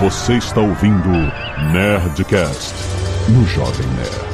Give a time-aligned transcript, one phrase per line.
[0.00, 1.10] Você está ouvindo
[1.74, 2.74] Nerdcast
[3.28, 4.30] no Jovem Nerd.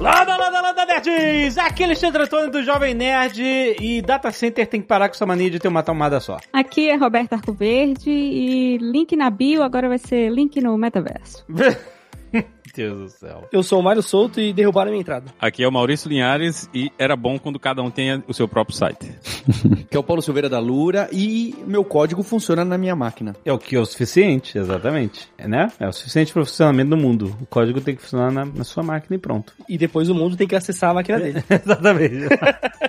[0.00, 1.58] Lada, lada, lada, nerds!
[1.58, 3.42] Aqui é Alexandre Antônio do Jovem Nerd
[3.78, 6.38] e Data Center tem que parar com essa mania de ter uma tomada só.
[6.50, 11.44] Aqui é Roberto Arcoverde e link na bio agora vai ser link no metaverso.
[12.74, 13.48] Deus do céu.
[13.52, 15.26] Eu sou o Mário Souto e derrubaram a minha entrada.
[15.38, 18.76] Aqui é o Maurício Linhares e era bom quando cada um tenha o seu próprio
[18.76, 19.12] site.
[19.88, 23.36] que é o Paulo Silveira da Lura e meu código funciona na minha máquina.
[23.44, 25.28] É o que é o suficiente, exatamente.
[25.38, 25.70] É, né?
[25.78, 27.36] É o suficiente para o funcionamento do mundo.
[27.40, 29.52] O código tem que funcionar na, na sua máquina e pronto.
[29.68, 31.44] E depois o mundo tem que acessar a máquina dele.
[31.48, 32.26] exatamente.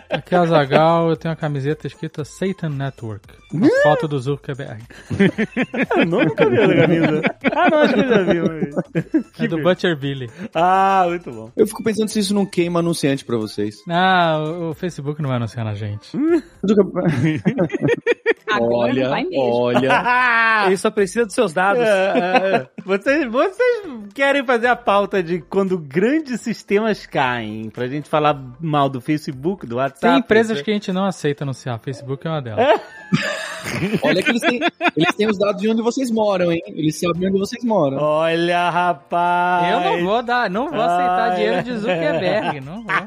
[0.10, 3.28] Aqui é a Zagal, eu tenho uma camiseta escrita Satan Network.
[3.54, 4.82] Uma foto do Zuckerberg.
[5.98, 7.22] Eu nunca vi essa camisa.
[7.54, 8.40] Ah, não, acho que eu já vi.
[8.40, 9.35] Mas...
[9.40, 10.30] É do Butcher Billy.
[10.54, 11.52] Ah, muito bom.
[11.56, 13.76] Eu fico pensando se isso não queima anunciante pra vocês.
[13.90, 16.10] Ah, o, o Facebook não vai anunciar na gente.
[18.48, 19.42] Agora olha, vai mesmo.
[19.42, 19.92] olha.
[20.68, 21.84] Ele só precisa dos seus dados.
[21.84, 22.68] É, é.
[22.86, 28.88] Vocês, vocês querem fazer a pauta de quando grandes sistemas caem, pra gente falar mal
[28.88, 30.02] do Facebook, do WhatsApp?
[30.02, 31.80] Tem empresas que a gente não aceita anunciar.
[31.80, 32.82] Facebook é uma delas.
[34.04, 34.60] Olha que eles têm,
[34.96, 36.62] eles têm os dados de onde vocês moram, hein?
[36.68, 37.98] Eles sabem onde vocês moram.
[37.98, 39.25] Olha, rapaz!
[39.72, 41.36] Eu não vou dar, não vou aceitar Ai.
[41.36, 42.94] dinheiro de Zuckerberg, não vou.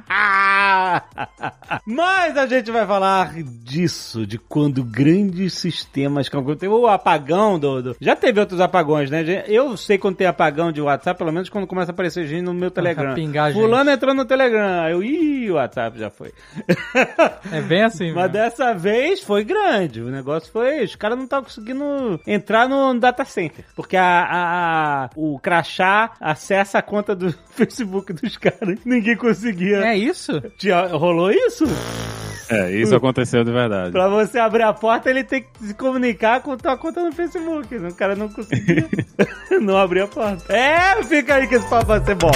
[1.87, 6.29] Mas a gente vai falar disso, de quando grandes sistemas.
[6.59, 9.25] Tem o apagão do, do- Já teve outros apagões, né?
[9.47, 12.55] Eu sei quando tem apagão de WhatsApp, pelo menos quando começa a aparecer gente no
[12.55, 13.15] meu Telegram.
[13.15, 13.53] pingar.
[13.53, 14.89] Fulano entrou no Telegram.
[14.89, 16.33] Eu, ih, o WhatsApp já foi.
[17.53, 18.29] É bem assim, Mas mesmo.
[18.33, 20.01] dessa vez foi grande.
[20.03, 20.83] O negócio foi.
[20.85, 23.65] Os caras não estavam conseguindo entrar no data center.
[23.75, 28.79] Porque a, a- a- o crachá acessa a conta do Facebook dos caras.
[28.85, 29.79] Ninguém conseguia.
[29.85, 30.41] É isso?
[30.59, 31.65] Tinha- rolou isso?
[32.51, 33.93] É, isso aconteceu de verdade.
[33.93, 37.13] Pra você abrir a porta, ele tem que se comunicar com a tua conta no
[37.13, 37.77] Facebook.
[37.77, 38.89] O cara não conseguia.
[39.61, 40.51] não abrir a porta.
[40.51, 42.31] É, fica aí que esse papo vai ser bom.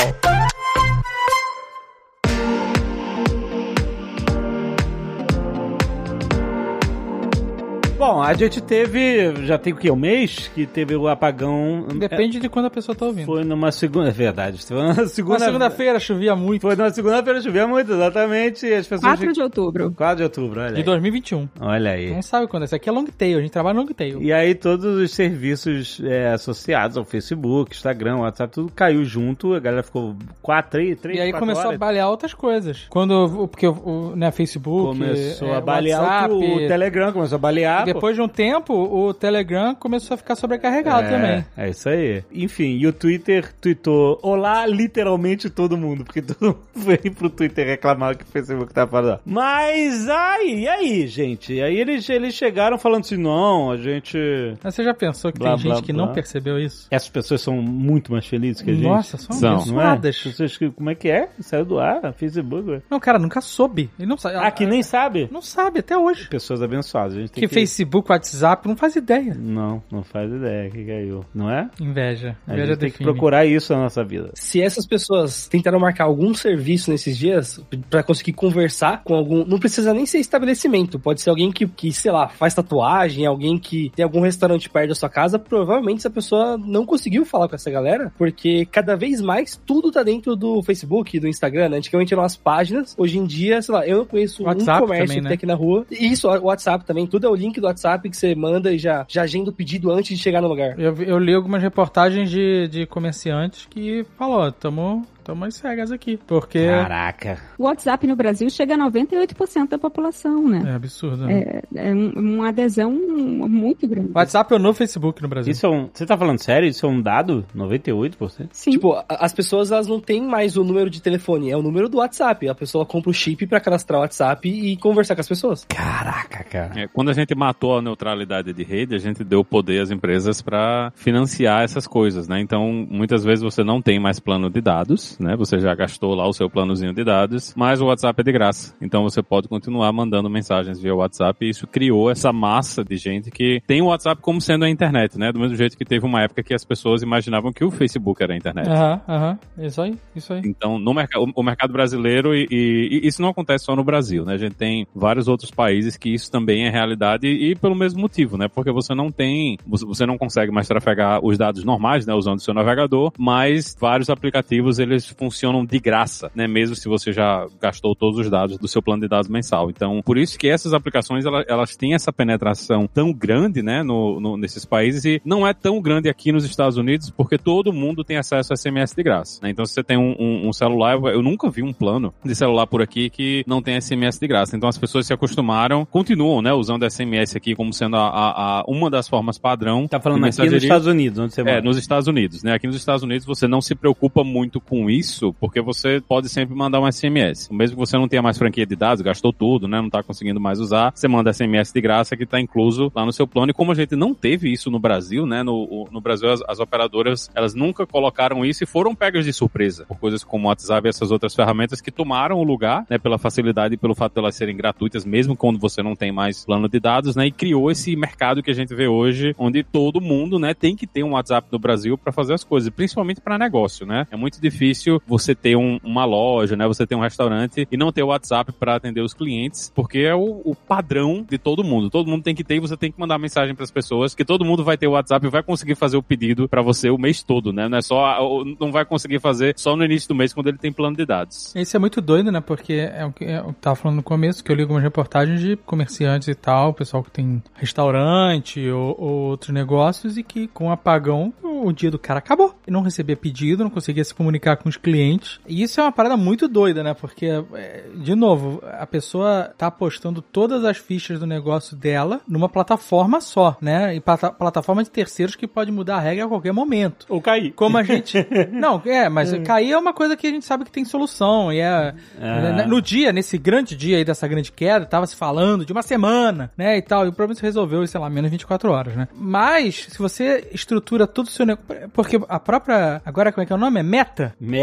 [8.02, 9.88] Bom, a gente teve, já tem o quê?
[9.88, 11.86] Um mês que teve o apagão.
[11.96, 13.26] Depende de quando a pessoa tá É, ouvindo.
[13.26, 14.08] Foi numa segunda.
[14.08, 14.58] É verdade.
[14.58, 15.38] Foi numa Uma segunda.
[15.38, 16.62] segunda-feira chovia muito.
[16.62, 18.66] Foi numa segunda-feira, chovia muito, exatamente.
[18.66, 19.18] E as pessoas.
[19.18, 19.92] 4 de outubro.
[19.92, 20.82] 4 de outubro, olha De aí.
[20.82, 21.48] 2021.
[21.60, 22.10] Olha aí.
[22.10, 22.66] Não sabe quando é.
[22.66, 24.20] Isso aqui é long tail, a gente trabalha long tail.
[24.20, 29.54] E aí todos os serviços é, associados ao Facebook, Instagram, WhatsApp, tudo caiu junto.
[29.54, 31.76] A galera ficou quatro, três, três, E aí começou horas.
[31.76, 32.84] a balear outras coisas.
[32.88, 33.72] Quando, porque o,
[34.10, 37.91] o- né, Facebook, Começou é, a balear WhatsApp, o, o Telegram, começou a balear.
[37.94, 41.44] Depois de um tempo, o Telegram começou a ficar sobrecarregado é, também.
[41.56, 42.22] É isso aí.
[42.32, 47.66] Enfim, e o Twitter tweetou Olá, literalmente todo mundo, porque todo mundo veio pro Twitter
[47.66, 49.20] reclamar que o Facebook tá falando.
[49.24, 51.60] Mas aí, e aí, gente?
[51.60, 54.18] Aí eles, eles chegaram falando assim: não, a gente.
[54.62, 56.06] Mas você já pensou que Blá, tem gente blá, que blá.
[56.06, 56.86] não percebeu isso?
[56.90, 58.84] Essas pessoas são muito mais felizes que a gente.
[58.84, 59.66] Nossa, são, São.
[59.66, 59.86] Não é?
[59.86, 60.22] abençoadas.
[60.22, 61.28] Pessoas que, como é que é?
[61.40, 62.68] Saiu do ar, Facebook.
[62.70, 62.82] ué.
[62.90, 63.90] Não, cara, nunca soube.
[63.98, 64.36] Ele não sabe.
[64.36, 65.28] Ah, que nem sabe?
[65.30, 66.28] Não sabe até hoje.
[66.28, 67.16] Pessoas abençoadas.
[67.16, 69.34] A gente tem Que que, Facebook, WhatsApp, não faz ideia.
[69.34, 71.24] Não, não faz ideia que caiu.
[71.34, 71.68] Não é?
[71.80, 72.36] Inveja.
[72.46, 74.30] A Inveja gente tem que procurar isso na nossa vida.
[74.34, 77.60] Se essas pessoas tentaram marcar algum serviço nesses dias
[77.90, 81.92] pra conseguir conversar com algum, não precisa nem ser estabelecimento, pode ser alguém que, que
[81.92, 86.10] sei lá, faz tatuagem, alguém que tem algum restaurante perto da sua casa, provavelmente essa
[86.10, 90.62] pessoa não conseguiu falar com essa galera, porque cada vez mais tudo tá dentro do
[90.62, 91.76] Facebook, do Instagram, né?
[91.78, 95.06] Antigamente eram as páginas, hoje em dia, sei lá, eu não conheço WhatsApp um comércio
[95.06, 95.28] também, que né?
[95.28, 95.86] tem aqui na rua.
[95.90, 98.78] E Isso, o WhatsApp também, tudo é o link do WhatsApp que você manda e
[98.78, 100.78] já, já agenda o pedido antes de chegar no lugar.
[100.78, 106.18] Eu, eu li algumas reportagens de, de comerciantes que falou, tamo, tamo as cegas aqui.
[106.26, 107.38] Porque Caraca.
[107.58, 110.62] O WhatsApp no Brasil chega a 98% da população, né?
[110.66, 111.26] é absurdo.
[111.26, 111.62] Né?
[111.74, 114.10] É, é um- uma adesão muito grande.
[114.14, 115.52] WhatsApp é o novo Facebook no Brasil.
[115.52, 115.88] Isso é um.
[115.92, 116.68] Você tá falando sério?
[116.68, 117.44] Isso é um dado?
[117.54, 118.48] 98%?
[118.52, 118.70] Sim.
[118.72, 121.98] Tipo, as pessoas elas não têm mais o número de telefone, é o número do
[121.98, 122.48] WhatsApp.
[122.48, 125.64] A pessoa compra o chip pra cadastrar o WhatsApp e conversar com as pessoas.
[125.68, 126.80] Caraca, cara.
[126.80, 130.40] É, quando a gente matou a neutralidade de rede, a gente deu poder às empresas
[130.42, 132.40] para financiar essas coisas, né?
[132.40, 135.36] Então, muitas vezes você não tem mais plano de dados, né?
[135.36, 138.74] Você já gastou lá o seu planozinho de dados, mas o WhatsApp é de graça.
[138.80, 143.30] Então, você pode continuar mandando mensagens via WhatsApp e isso criou essa massa de gente
[143.30, 145.32] que tem o WhatsApp como sendo a internet, né?
[145.32, 148.32] Do mesmo jeito que teve uma época que as pessoas imaginavam que o Facebook era
[148.32, 148.68] a internet.
[148.68, 149.38] Aham, aham.
[149.58, 150.42] Isso aí, isso aí.
[150.44, 154.24] Então, no mercado, o mercado brasileiro, e, e- e isso não acontece só no Brasil,
[154.24, 154.34] né?
[154.34, 158.36] A gente tem vários outros países que isso também é realidade e, pelo mesmo motivo,
[158.36, 158.48] né?
[158.48, 162.14] Porque você não tem, você, você não consegue mais trafegar os dados normais, né?
[162.14, 166.46] Usando o seu navegador, mas vários aplicativos, eles funcionam de graça, né?
[166.46, 169.70] Mesmo se você já gastou todos os dados do seu plano de dados mensal.
[169.70, 174.20] Então, por isso que essas aplicações, elas, elas têm essa penetração tão grande, né, no,
[174.20, 178.04] no- nesses países e não é tão grande aqui nos Estados Unidos porque todo mundo
[178.04, 179.50] tem acesso a SMS de graça, né?
[179.50, 182.66] Então, se você tem um, um- um celular, eu- nunca vi um plano de celular
[182.66, 184.56] por aqui que não tem SMS de graça.
[184.56, 188.64] Então, as pessoas se acostumaram, continuam, né, usando SMS aqui como sendo a, a- a-
[188.66, 190.62] uma das formas padrão Tá falando aqui nos.
[190.62, 191.60] Estados Unidos, onde você É, mora.
[191.62, 192.52] nos Estados Unidos, né?
[192.54, 196.54] Aqui nos Estados Unidos você não se preocupa muito com isso, porque você pode sempre
[196.54, 197.48] mandar um SMS.
[197.50, 199.80] Mesmo que você não tenha mais franquia de dados, gastou tudo, né?
[199.80, 203.12] Não tá conseguindo mais usar, você manda SMS de graça que tá incluso lá no
[203.12, 203.50] seu plano.
[203.50, 205.42] E como a gente não teve isso no Brasil, né?
[205.42, 209.84] No, no Brasil as, as operadoras, elas nunca colocaram isso e foram pegas de surpresa
[209.86, 212.98] por coisas como o WhatsApp e essas outras ferramentas que tomaram o lugar, né?
[212.98, 216.44] Pela facilidade e pelo fato de elas serem gratuitas, mesmo quando você não tem mais
[216.44, 217.26] plano de dados, né?
[217.26, 220.86] E criou esse mercado que a gente vê hoje, onde todo mundo, né, tem que
[220.86, 224.06] ter um WhatsApp no Brasil para fazer as coisas, principalmente para negócio, né?
[224.10, 226.66] É muito difícil você ter um- uma loja, né?
[226.66, 230.14] Você ter um restaurante e não ter o WhatsApp para atender os clientes, porque é
[230.14, 231.88] o, o padrão de todo mundo.
[231.90, 234.24] Todo mundo tem que ter e você tem que mandar mensagem para as pessoas que
[234.24, 236.98] todo mundo vai ter o WhatsApp e vai conseguir fazer o pedido para você o
[236.98, 237.68] mês todo, né?
[237.68, 240.72] Não é só não vai conseguir fazer só no início do mês quando ele tem
[240.72, 241.54] plano de dados.
[241.56, 242.40] Isso é muito doido, né?
[242.40, 245.56] Porque é o que que tava falando no começo, que eu li algumas reportagens de
[245.56, 250.70] comerciantes e tal, pessoal que tem restaurante ou, ou outros negócios e que com o
[250.70, 252.54] apagão o dia do cara acabou.
[252.66, 255.38] E não recebia pedido, não conseguia se comunicar com os clientes.
[255.46, 256.94] E isso é uma parada muito doida, né?
[256.94, 262.48] Porque, é, de novo, a pessoa tá apostando todas as fichas do negócio dela numa
[262.48, 263.94] plataforma só, né?
[263.94, 267.06] E plata plataforma de terceiros que pode mudar a regra a qualquer momento.
[267.08, 267.52] Ou cair.
[267.52, 268.26] Como a gente.
[268.50, 271.52] Não, é, mas cair é uma coisa que a gente sabe que tem solução.
[271.52, 271.94] E é.
[272.20, 272.66] Ah.
[272.66, 276.50] No dia, nesse grande dia aí dessa grande queda, tava se falando de uma semana,
[276.56, 276.76] né?
[276.76, 277.04] E tal.
[277.04, 279.08] E o problema se resolveu, sei lá, menos de 24 horas, né?
[279.14, 281.90] Mas, se você estrutura todo o seu negócio.
[281.92, 283.02] Porque a própria.
[283.04, 283.80] Agora, como é que é o nome?
[283.80, 284.34] É Meta?
[284.40, 284.61] Meta.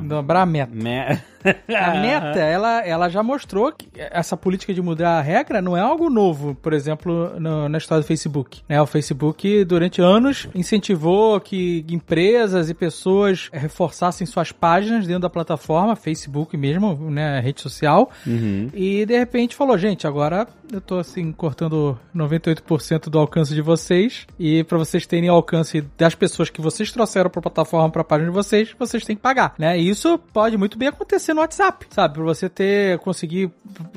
[0.00, 0.70] Dobrar a meta.
[0.74, 5.76] Me- A Meta, ela, ela já mostrou que essa política de mudar a regra não
[5.76, 8.60] é algo novo, por exemplo, no- na história do Facebook.
[8.68, 8.80] Né?
[8.80, 15.96] O Facebook, durante anos, incentivou que empresas e pessoas reforçassem suas páginas dentro da plataforma,
[15.96, 18.68] Facebook mesmo, né, rede social, Uhum.
[18.74, 24.26] e de repente falou, gente, agora eu tô assim cortando 98% do alcance de vocês
[24.38, 28.34] e para vocês terem alcance das pessoas que vocês trouxeram para plataforma para página de
[28.34, 29.78] vocês, vocês têm que pagar, né?
[29.78, 32.14] E isso pode muito bem acontecer no WhatsApp, sabe?
[32.14, 33.50] Para você ter conseguir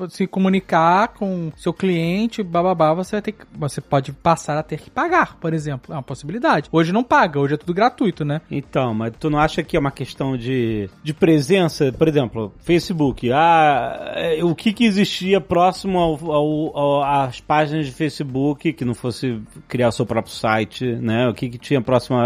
[0.08, 4.80] se comunicar com seu cliente, bababá, você vai ter que, você pode passar a ter
[4.80, 6.68] que pagar, por exemplo, é uma possibilidade.
[6.72, 8.40] Hoje não paga, hoje é tudo gratuito, né?
[8.50, 11.92] Então, mas tu não acha que é uma questão de, de presença?
[11.92, 13.30] Por exemplo, Facebook.
[13.32, 18.84] Ah, é, o que que existia próximo ao, ao- ao- às páginas de Facebook, que
[18.84, 21.28] não fosse criar seu próprio site, né?
[21.28, 22.16] O que que tinha próximo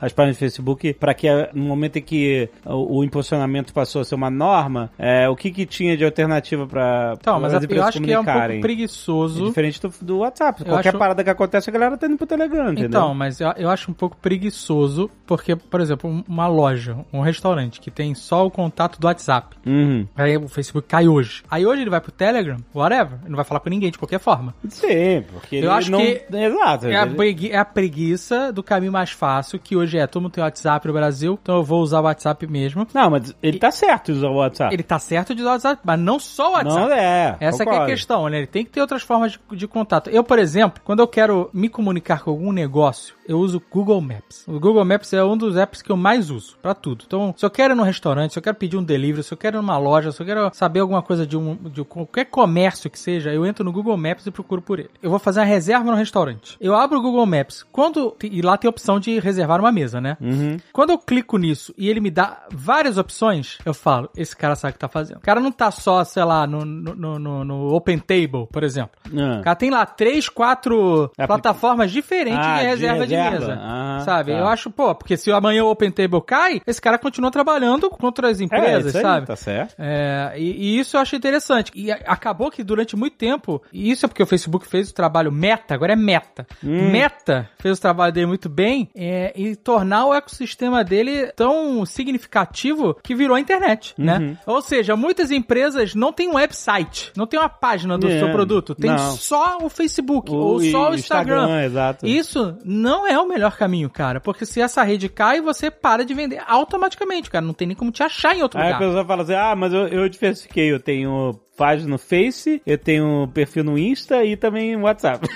[0.00, 4.04] às páginas de Facebook, para que no momento em que o, o impulsionamento passou a
[4.04, 7.82] ser uma norma, é, o que que tinha de alternativa para Então, mas as eu
[7.84, 8.58] acho que é um pouco comunicarem?
[8.58, 9.44] É preguiçoso.
[9.46, 10.60] diferente do, do WhatsApp.
[10.62, 12.86] Eu Qualquer acho- parada que acontece, a galera tá indo pro Telegram, entendeu?
[12.88, 17.20] Então, mas eu, eu acho um pouco preguiçoso, porque, por exemplo, um- uma loja, um
[17.20, 19.56] restaurante que tem só o contato do WhatsApp.
[19.66, 20.06] Uhum.
[20.16, 21.42] Aí o Facebook cai hoje.
[21.50, 24.20] Aí hoje ele vai pro Telegram, whatever, ele não vai falar com ninguém de qualquer
[24.20, 24.54] forma.
[24.68, 25.98] Sim, porque Eu ele acho não...
[25.98, 26.86] que Exato.
[26.86, 30.32] É a, pregui- é a preguiça do caminho mais fácil, que hoje é todo mundo
[30.32, 32.86] tem WhatsApp no Brasil, então eu vou usar o WhatsApp mesmo.
[32.94, 34.74] Não, mas ele tá certo usar o WhatsApp.
[34.74, 36.80] Ele tá certo de usar o WhatsApp, mas não só o WhatsApp.
[36.80, 37.36] Não é.
[37.40, 38.38] Essa é a questão, né?
[38.38, 40.10] Ele tem que ter outras formas de, de contato.
[40.10, 44.46] Eu, por exemplo, quando eu quero me comunicar com algum negócio, eu uso Google Maps.
[44.46, 47.04] O Google Maps é um dos apps que eu mais uso pra tudo.
[47.06, 49.38] Então, se eu quero ir num restaurante, se eu quero pedir um delivery, se eu
[49.38, 52.90] quero ir numa loja, se eu quero saber alguma coisa de, um, de qualquer comércio
[52.90, 54.90] que seja, eu entro no Google Maps e procuro por ele.
[55.02, 56.56] Eu vou fazer uma reserva no restaurante.
[56.60, 57.64] Eu abro o Google Maps.
[57.72, 60.16] Quando e lá tem a opção de reservar uma mesa, né?
[60.20, 60.56] Uhum.
[60.72, 64.70] Quando eu clico nisso e ele me dá várias opções, eu falo, esse cara sabe
[64.70, 65.18] o que tá fazendo.
[65.18, 68.90] O cara não tá só, sei lá, no, no, no, no Open Table, por exemplo.
[69.16, 69.38] Ah.
[69.40, 73.38] O cara tem lá três, quatro É, plataformas diferentes Ah, de de reserva de, reserva.
[73.46, 73.58] mesa.
[73.60, 74.32] Ah, sabe?
[74.32, 74.38] tá.
[74.38, 78.28] Eu acho, pô, porque se amanhã o Open Table cai, esse cara continua trabalhando contra
[78.28, 79.26] as É, empresas, aí, sabe?
[79.26, 79.74] tá certo.
[79.78, 81.70] É, e, e isso eu acho interessante.
[81.74, 85.30] E acabou que durante muito tempo, e isso é porque o Facebook fez o trabalho
[85.32, 86.46] meta, agora é meta.
[86.64, 86.90] Hum.
[86.90, 92.94] Meta fez o trabalho dele muito bem é, e tornar o ecossistema dele tão significativo
[93.02, 94.04] que virou a internet, Uhum.
[94.04, 94.15] né?
[94.46, 98.30] Ou seja, muitas empresas não têm um website, não tem uma página do É, seu
[98.32, 99.12] produto, tem não.
[99.16, 101.64] só o Facebook O- ou só o Instagram.
[101.66, 101.96] Instagram.
[102.08, 106.14] Isso não é o melhor caminho, cara, porque se essa rede cai, você para de
[106.14, 108.86] vender automaticamente, cara, não tem nem como te achar em outro Aí a lugar.
[108.88, 113.28] pessoa fala assim, ah, mas eu, eu diversifiquei, eu tenho página no Face, eu tenho
[113.32, 115.26] perfil no Insta e também no WhatsApp.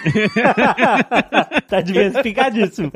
[1.68, 2.92] tá diversificadíssimo.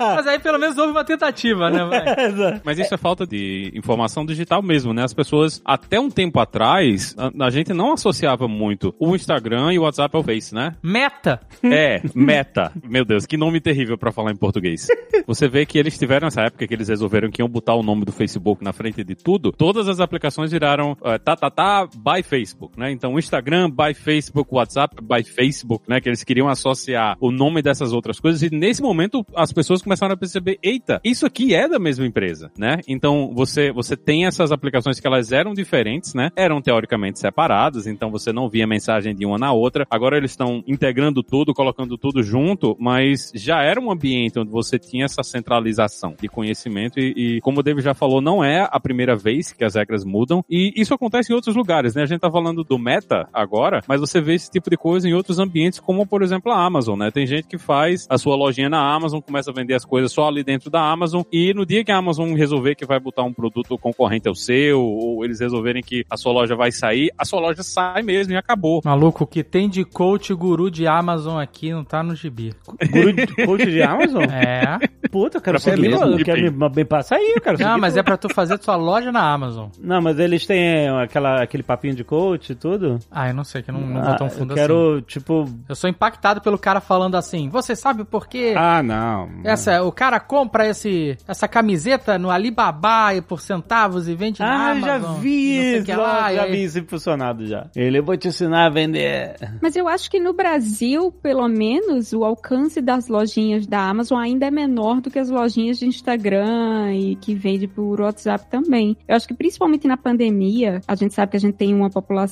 [0.00, 1.80] Mas aí pelo menos houve uma tentativa, né?
[2.64, 5.02] Mas isso é falta de informação digital mesmo, né?
[5.02, 9.78] As pessoas, até um tempo atrás, a, a gente não associava muito o Instagram e
[9.78, 10.76] o WhatsApp ao Face, né?
[10.82, 11.40] Meta.
[11.62, 12.72] É, Meta.
[12.84, 14.86] Meu Deus, que nome terrível pra falar em português.
[15.26, 18.04] Você vê que eles tiveram essa época que eles resolveram que iam botar o nome
[18.04, 19.52] do Facebook na frente de tudo.
[19.52, 22.90] Todas as aplicações viraram uh, tá, tá, tá, by Facebook, né?
[22.90, 26.00] Então, Instagram by Facebook, WhatsApp by Facebook, né?
[26.00, 28.42] Que eles queriam associar o nome dessas outras coisas.
[28.42, 32.50] E nesse momento, as pessoas começaram a perceber, eita, isso aqui é da mesma empresa,
[32.56, 32.80] né?
[32.88, 36.30] Então, você, você tem essas aplicações que elas eram diferentes, né?
[36.36, 39.86] Eram teoricamente separadas, então você não via mensagem de uma na outra.
[39.90, 44.78] Agora eles estão integrando tudo, colocando tudo junto, mas já era um ambiente onde você
[44.78, 48.80] tinha essa centralização de conhecimento e, e, como o David já falou, não é a
[48.80, 52.02] primeira vez que as regras mudam e isso acontece em outros lugares, né?
[52.02, 55.12] A gente tá falando do Meta agora, mas você vê esse tipo de coisa em
[55.14, 57.10] outros ambientes, como por exemplo a Amazon, né?
[57.10, 60.28] Tem gente que faz a sua lojinha na Amazon, começa a vender as coisas só
[60.28, 63.32] ali dentro da Amazon e no dia que a Amazon resolver que vai botar um
[63.32, 67.40] produto concorrente ao seu, ou eles resolverem que a sua loja vai sair, a sua
[67.40, 68.80] loja sai mesmo e acabou.
[68.84, 72.52] Maluco, o que tem de coach guru de Amazon aqui não tá no gibi.
[72.90, 74.24] Guru de coach de Amazon?
[74.30, 74.78] É.
[75.10, 76.06] Puta, eu quero Pra seguir, mesmo?
[76.06, 78.00] eu quero me bem passar aí, eu quero Não, mas tudo.
[78.00, 79.68] é pra tu fazer tua loja na Amazon.
[79.80, 82.98] Não, mas eles têm aquela, aquele papinho de coach e tudo?
[83.10, 85.02] Ah, eu não sei, que eu não, não Ah, vou tão fundo eu quero, assim.
[85.02, 85.44] tipo...
[85.68, 88.54] Eu sou impactado pelo cara falando assim, você sabe por quê?
[88.56, 89.28] Ah, não.
[89.44, 94.70] Essa, o cara compra esse, essa camiseta no Alibaba e por centavos e vende na
[94.70, 95.20] Ah, eu já Amazon.
[95.20, 97.66] vi não sei o isso, que lá, já e aí- vi isso funcionado já.
[97.76, 99.34] Ele, eu vou te ensinar a vender.
[99.60, 104.46] Mas eu acho que no Brasil, pelo menos, o alcance das lojinhas da Amazon ainda
[104.46, 108.96] é menor do que as lojinhas de Instagram e que vende por WhatsApp também.
[109.08, 112.29] Eu acho que principalmente na pandemia, a gente sabe que a gente tem uma população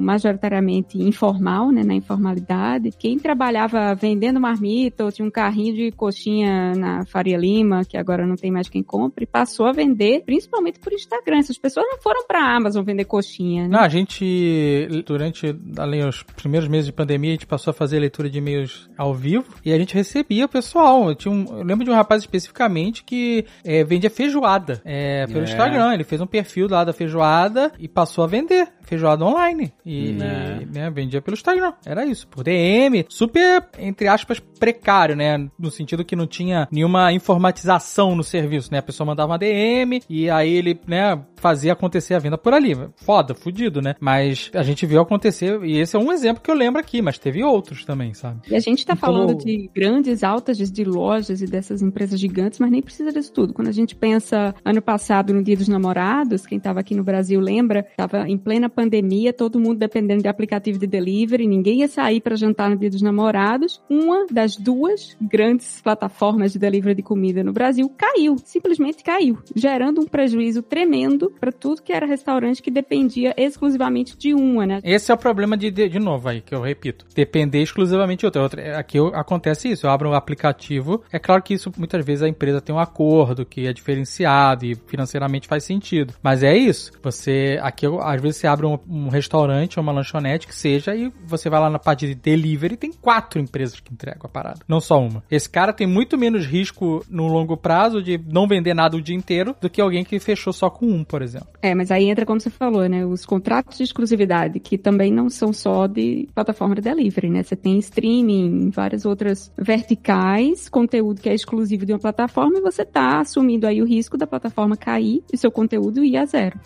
[0.00, 2.90] majoritariamente informal, né, na informalidade.
[2.98, 8.26] Quem trabalhava vendendo marmita ou tinha um carrinho de coxinha na Faria Lima, que agora
[8.26, 11.38] não tem mais quem compre, passou a vender principalmente por Instagram.
[11.38, 13.68] Essas pessoas não foram pra Amazon vender coxinha, né?
[13.68, 17.98] Não, a gente, durante ali, os primeiros meses de pandemia, a gente passou a fazer
[17.98, 21.08] leitura de e-mails ao vivo e a gente recebia o pessoal.
[21.08, 25.40] Eu, tinha um- eu lembro de um rapaz especificamente que é, vendia feijoada é, pelo
[25.40, 25.44] É.
[25.44, 25.94] Instagram.
[25.94, 29.37] Ele fez um perfil lá da feijoada e passou a vender feijoada online.
[29.84, 30.66] E Né.
[30.72, 31.72] né, vendia pelo Instagram.
[31.86, 33.04] Era isso, por DM.
[33.08, 35.48] Super, entre aspas, precário, né?
[35.58, 38.78] No sentido que não tinha nenhuma informatização no serviço, né?
[38.78, 42.76] A pessoa mandava uma DM e aí ele, né, fazia acontecer a venda por ali.
[42.96, 43.94] Foda, fudido, né?
[44.00, 47.18] Mas a gente viu acontecer, e esse é um exemplo que eu lembro aqui, mas
[47.18, 48.40] teve outros também, sabe?
[48.50, 52.18] E a gente está E como- falando de grandes altas de lojas e dessas empresas
[52.18, 53.54] gigantes, mas nem precisa disso tudo.
[53.54, 57.40] Quando a gente pensa ano passado no Dia dos Namorados, quem estava aqui no Brasil
[57.40, 62.20] lembra, estava em plena pandemia, todo mundo dependendo de aplicativo de delivery, ninguém ia sair
[62.20, 63.80] para jantar no Dia dos Namorados.
[63.88, 70.00] Uma das duas grandes plataformas de delivery de comida no Brasil caiu, simplesmente caiu, gerando
[70.00, 74.80] um prejuízo tremendo para tudo que era restaurante que dependia exclusivamente de uma, né?
[74.84, 77.06] Esse é o problema de, de, de novo aí, que eu repito.
[77.14, 78.42] Depender exclusivamente de outra.
[78.42, 81.02] outra aqui eu- acontece isso, eu abro um aplicativo.
[81.12, 84.74] É claro que isso muitas vezes a empresa tem um acordo que é diferenciado e
[84.74, 86.14] financeiramente faz sentido.
[86.22, 86.92] Mas é isso.
[87.02, 91.12] Você, aqui às vezes você abre um, um restaurante ou uma lanchonete que seja e
[91.24, 94.60] você vai lá na parte de delivery tem quatro empresas que entregam a parada.
[94.66, 95.22] Não só uma.
[95.30, 99.16] Esse cara tem muito menos risco no longo prazo de não vender nada o dia
[99.16, 101.48] inteiro do que alguém que fechou só com um, por exemplo.
[101.62, 103.04] É, mas aí entra como você falou, né?
[103.04, 107.42] Os contratos de exclusividade, que também não são só de plataforma de delivery, né?
[107.42, 112.84] Você tem streaming, várias outras verticais, conteúdo que é exclusivo de uma plataforma e você
[112.84, 116.58] tá assumindo aí o risco da plataforma cair e seu conteúdo ir a zero.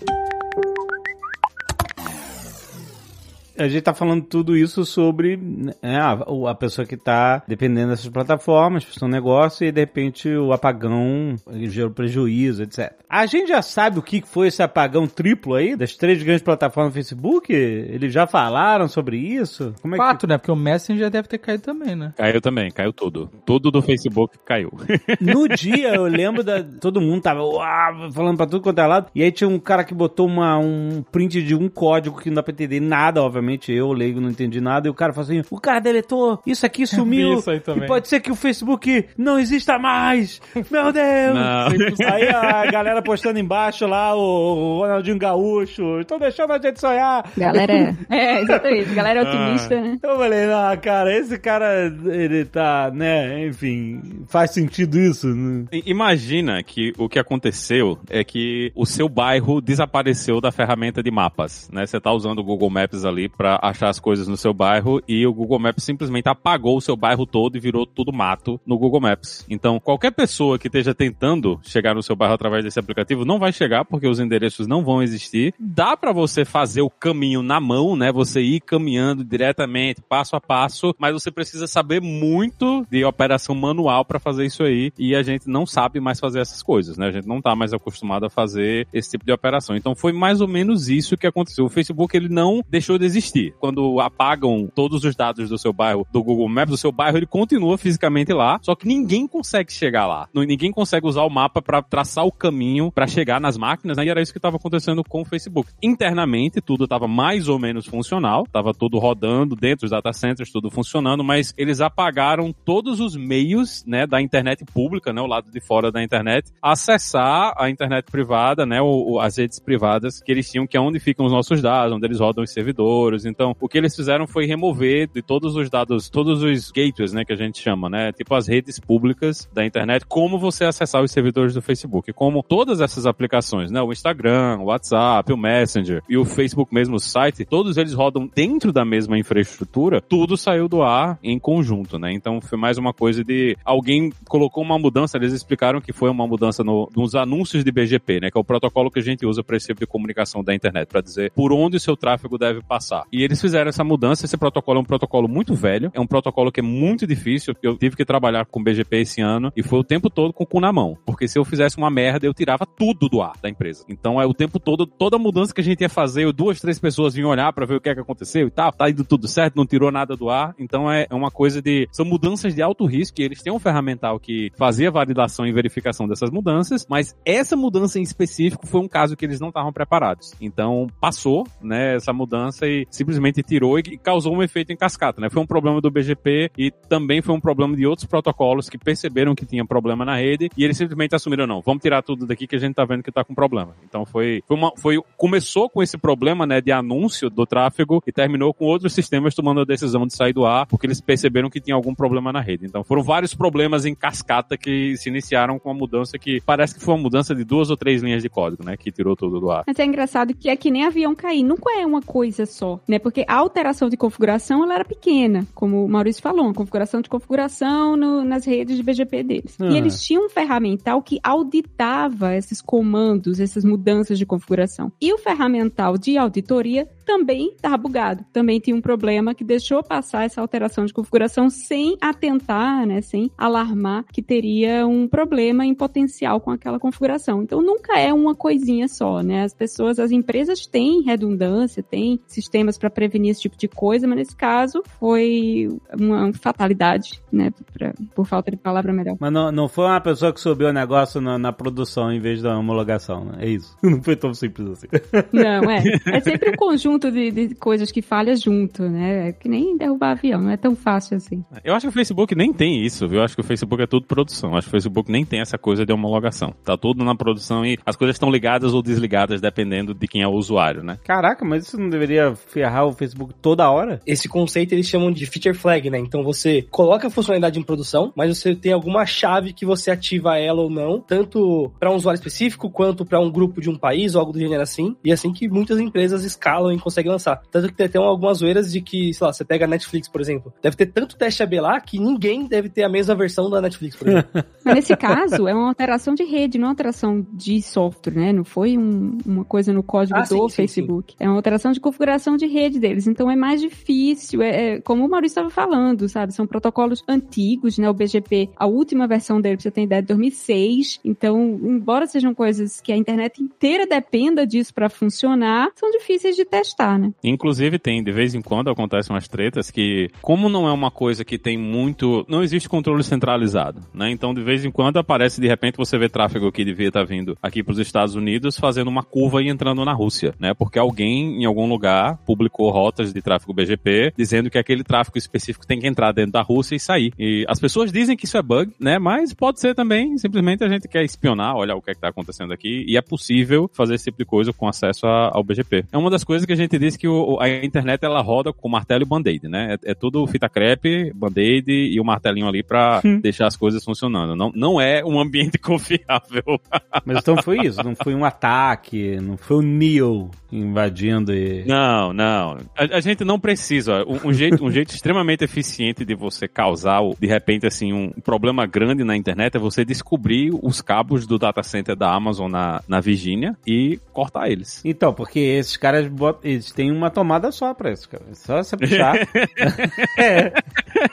[3.62, 8.08] A gente tá falando tudo isso sobre né, a, a pessoa que tá dependendo dessas
[8.08, 11.36] plataformas, um negócio e de repente o apagão
[11.68, 12.92] gerou prejuízo, etc.
[13.08, 16.92] A gente já sabe o que foi esse apagão triplo aí das três grandes plataformas
[16.92, 17.52] do Facebook?
[17.52, 19.74] Eles já falaram sobre isso?
[19.80, 20.38] Como é que Quatro, né?
[20.38, 22.12] Porque o Messenger deve ter caído também, né?
[22.16, 23.30] Caiu também, caiu tudo.
[23.44, 24.70] Tudo do Facebook caiu.
[25.20, 26.62] No dia, eu lembro da.
[26.62, 29.06] Todo mundo tava uau, falando pra tudo quanto é lado.
[29.14, 32.36] E aí tinha um cara que botou uma, um print de um código que não
[32.36, 35.26] dá pra entender nada, obviamente, obviamente eu, leigo, não entendi nada, e o cara fala
[35.26, 37.84] assim, o cara deletou, isso aqui sumiu, isso aí também.
[37.84, 40.40] e pode ser que o Facebook não exista mais,
[40.70, 41.34] meu Deus!
[41.34, 42.12] Não.
[42.12, 47.30] Aí a galera postando embaixo lá, o, o Ronaldinho Gaúcho, estão deixando a gente sonhar.
[47.36, 48.94] Galera, é, exatamente.
[48.94, 49.98] Galera é otimista, né?
[50.02, 55.66] Eu falei, não, cara, esse cara, ele tá, né, enfim, faz sentido isso, né?
[55.86, 61.68] Imagina que o que aconteceu é que o seu bairro desapareceu da ferramenta de mapas,
[61.72, 61.86] né?
[61.86, 65.26] Você tá usando o Google Maps ali pra achar as coisas no seu bairro e
[65.26, 69.00] o Google Maps simplesmente apagou o seu bairro todo e virou tudo mato no Google
[69.00, 69.44] Maps.
[69.48, 73.52] Então, qualquer pessoa que esteja tentando chegar no seu bairro através desse aplicativo não vai
[73.52, 75.54] chegar porque os endereços não vão existir.
[75.58, 78.12] Dá pra você fazer o caminho na mão, né?
[78.12, 84.04] Você ir caminhando diretamente, passo a passo, mas você precisa saber muito de operação manual
[84.04, 87.06] pra fazer isso aí e a gente não sabe mais fazer essas coisas, né?
[87.06, 89.76] A gente não tá mais acostumado a fazer esse tipo de operação.
[89.76, 91.64] Então foi mais ou menos isso que aconteceu.
[91.64, 93.21] O Facebook ele não deixou de existir.
[93.60, 97.26] Quando apagam todos os dados do seu bairro do Google Maps, o seu bairro ele
[97.26, 100.28] continua fisicamente lá, só que ninguém consegue chegar lá.
[100.34, 104.04] Ninguém consegue usar o mapa pra traçar o caminho pra chegar nas máquinas, né?
[104.04, 105.70] E era isso que estava acontecendo com o Facebook.
[105.82, 110.70] Internamente tudo estava mais ou menos funcional, estava tudo rodando dentro dos data centers, tudo
[110.70, 115.60] funcionando, mas eles apagaram todos os meios, né, da internet pública, né, o lado de
[115.60, 120.66] fora da internet, acessar a internet privada, né, o- as redes privadas que eles tinham,
[120.66, 123.11] que é onde ficam os nossos dados, onde eles rodam os servidores.
[123.24, 127.24] Então, o que eles fizeram foi remover de todos os dados, todos os gateways, né,
[127.24, 131.10] que a gente chama, né, tipo as redes públicas da internet, como você acessar os
[131.10, 136.16] servidores do Facebook, como todas essas aplicações, né, o Instagram, o WhatsApp, o Messenger e
[136.16, 140.82] o Facebook mesmo, o site, todos eles rodam dentro da mesma infraestrutura, tudo saiu do
[140.82, 142.12] ar em conjunto, né?
[142.12, 146.26] Então foi mais uma coisa de alguém colocou uma mudança, eles explicaram que foi uma
[146.26, 148.30] mudança no, nos anúncios de BGP, né?
[148.30, 150.88] Que é o protocolo que a gente usa para esse tipo de comunicação da internet,
[150.88, 153.01] para dizer por onde o seu tráfego deve passar.
[153.12, 156.50] E eles fizeram essa mudança, esse protocolo é um protocolo muito velho, é um protocolo
[156.50, 157.54] que é muito difícil.
[157.62, 160.46] Eu tive que trabalhar com BGP esse ano e foi o tempo todo com o
[160.46, 163.48] cu na mão, porque se eu fizesse uma merda, eu tirava tudo do ar da
[163.48, 163.84] empresa.
[163.88, 167.14] Então é o tempo todo, toda mudança que a gente ia fazer, duas, três pessoas
[167.14, 169.56] vinham olhar para ver o que é que aconteceu e tal, tá indo tudo certo,
[169.56, 170.54] não tirou nada do ar.
[170.58, 171.88] Então é é uma coisa de.
[171.92, 176.08] São mudanças de alto risco e eles têm um ferramental que fazia validação e verificação
[176.08, 180.32] dessas mudanças, mas essa mudança em específico foi um caso que eles não estavam preparados.
[180.40, 185.28] Então passou, né, essa mudança e simplesmente tirou e causou um efeito em cascata, né?
[185.30, 189.34] Foi um problema do BGP e também foi um problema de outros protocolos que perceberam
[189.34, 192.56] que tinha problema na rede e eles simplesmente assumiram, não, vamos tirar tudo daqui que
[192.56, 193.74] a gente tá vendo que tá com problema.
[193.88, 198.12] Então foi, foi uma, foi, começou com esse problema, né, de anúncio do tráfego e
[198.12, 201.60] terminou com outros sistemas tomando a decisão de sair do ar porque eles perceberam que
[201.60, 202.66] tinha algum problema na rede.
[202.66, 206.84] Então foram vários problemas em cascata que se iniciaram com uma mudança que parece que
[206.84, 209.50] foi uma mudança de duas ou três linhas de código, né, que tirou tudo do
[209.50, 209.64] ar.
[209.66, 212.98] Mas é engraçado que é que nem avião cair, nunca é uma coisa só, né?
[212.98, 217.08] Porque a alteração de configuração ela era pequena, como o Maurício falou, uma configuração de
[217.08, 219.56] configuração no- nas redes de BGP deles.
[219.60, 219.66] Ah.
[219.66, 224.90] E eles tinham um ferramental que auditava esses comandos, essas mudanças de configuração.
[225.00, 228.24] E o ferramental de auditoria também estava bugado.
[228.32, 233.30] Também tinha um problema que deixou passar essa alteração de configuração sem atentar, né, sem
[233.36, 237.42] alarmar que teria um problema em potencial com aquela configuração.
[237.42, 239.42] Então nunca é uma coisinha só, né?
[239.44, 244.16] As pessoas, as empresas têm redundância, têm sistemas para prevenir esse tipo de coisa, mas
[244.18, 249.16] nesse caso foi uma fatalidade, né, pra- por falta de palavra melhor.
[249.20, 252.42] Mas não, não foi uma pessoa que subiu o negócio na, na produção em vez
[252.42, 253.38] da homologação, né?
[253.40, 253.76] É isso.
[253.82, 254.86] Não foi tão simples assim.
[255.32, 255.82] Não, é.
[256.06, 259.28] É sempre um conjunto de, de coisas que falha junto, né?
[259.28, 261.44] É que nem derrubar avião, não é tão fácil assim.
[261.64, 263.18] Eu acho que o Facebook nem tem isso, viu?
[263.18, 264.50] Eu acho que o Facebook é tudo produção.
[264.50, 266.54] Eu acho que o Facebook nem tem essa coisa de homologação.
[266.64, 270.28] Tá tudo na produção e as coisas estão ligadas ou desligadas dependendo de quem é
[270.28, 270.98] o usuário, né?
[271.04, 274.00] Caraca, mas isso não deveria ferrar o Facebook toda hora?
[274.06, 275.98] Esse conceito eles chamam de feature flag, né?
[275.98, 280.38] Então você coloca a funcionalidade em produção, mas você tem alguma chave que você ativa
[280.38, 284.14] ela ou não, tanto para um usuário específico quanto para um grupo de um país
[284.14, 284.96] ou algo do gênero assim.
[285.04, 287.40] E é assim que muitas empresas escalam e conseguem lançar.
[287.50, 290.20] Tanto que tem até algumas zoeiras de que, sei lá, você pega a Netflix, por
[290.20, 293.60] exemplo, deve ter tanto teste AB lá que ninguém deve ter a mesma versão da
[293.60, 294.30] Netflix, por exemplo.
[294.64, 298.32] Mas nesse caso, é uma alteração de rede, não uma alteração de software, né?
[298.32, 301.14] Não foi um- uma coisa no código Ah, do sim, sim, Facebook.
[301.20, 303.06] É uma alteração de configuração de rede deles.
[303.06, 304.40] Então é mais difícil.
[304.42, 306.32] É, é como o Maurício estava falando, sabe?
[306.32, 307.88] São protocolos antigos, né?
[307.90, 311.00] O BGP, a última versão dele, pra você ter ideia, é de 2006.
[311.04, 316.44] Então, embora sejam coisas que a internet inteira dependa disso para funcionar, são difíceis de
[316.44, 317.12] testar, né?
[317.24, 321.24] Inclusive tem, de vez em quando acontecem umas tretas que, como não é uma coisa
[321.24, 324.10] que tem muito, não existe controle centralizado, né?
[324.10, 327.36] Então de vez em quando aparece, de repente você vê tráfego que devia estar vindo
[327.42, 330.54] aqui para os Estados Unidos fazendo uma curva e entrando na Rússia, né?
[330.54, 335.66] Porque alguém em algum lugar publicou rotas de tráfego BGP dizendo que aquele tráfego específico
[335.66, 337.12] tem que entrar dentro da Rússia e sair.
[337.18, 338.98] E as pessoas dizem que isso é bug, né?
[338.98, 342.52] Mas pode ser também simplesmente a gente quer espionar, olhar o que é está acontecendo
[342.52, 345.84] aqui e é possível fazer esse tipo de coisa com acesso a, ao BGP.
[345.92, 348.68] É uma das coisas que a gente diz que o, a internet ela roda com
[348.68, 349.74] martelo e band-aid, né?
[349.84, 353.20] É, é, tudo fita crepe, band-aid e o martelinho ali para hum.
[353.20, 354.34] deixar as coisas funcionando.
[354.36, 356.60] Não, não é um ambiente confiável.
[357.04, 361.64] Mas então foi isso, não foi um ataque, não foi o Neo invadindo e...
[361.64, 362.58] Não, não.
[362.76, 364.04] A, a gente não precisa.
[364.04, 368.66] Um, um, jeito, um jeito extremamente eficiente de você causar, de repente, assim, um problema
[368.66, 373.00] grande na internet é você descobrir os cabos do data center da Amazon na, na
[373.00, 374.82] Virgínia e cortar eles.
[374.84, 378.24] Então, porque esses caras botam, eles têm uma tomada só pra isso, cara.
[378.30, 379.16] É só você puxar.
[380.18, 380.52] é.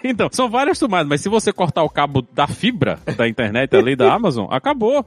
[0.03, 3.95] Então, são várias tomadas, mas se você cortar o cabo da fibra da internet ali
[3.95, 5.03] da Amazon, acabou.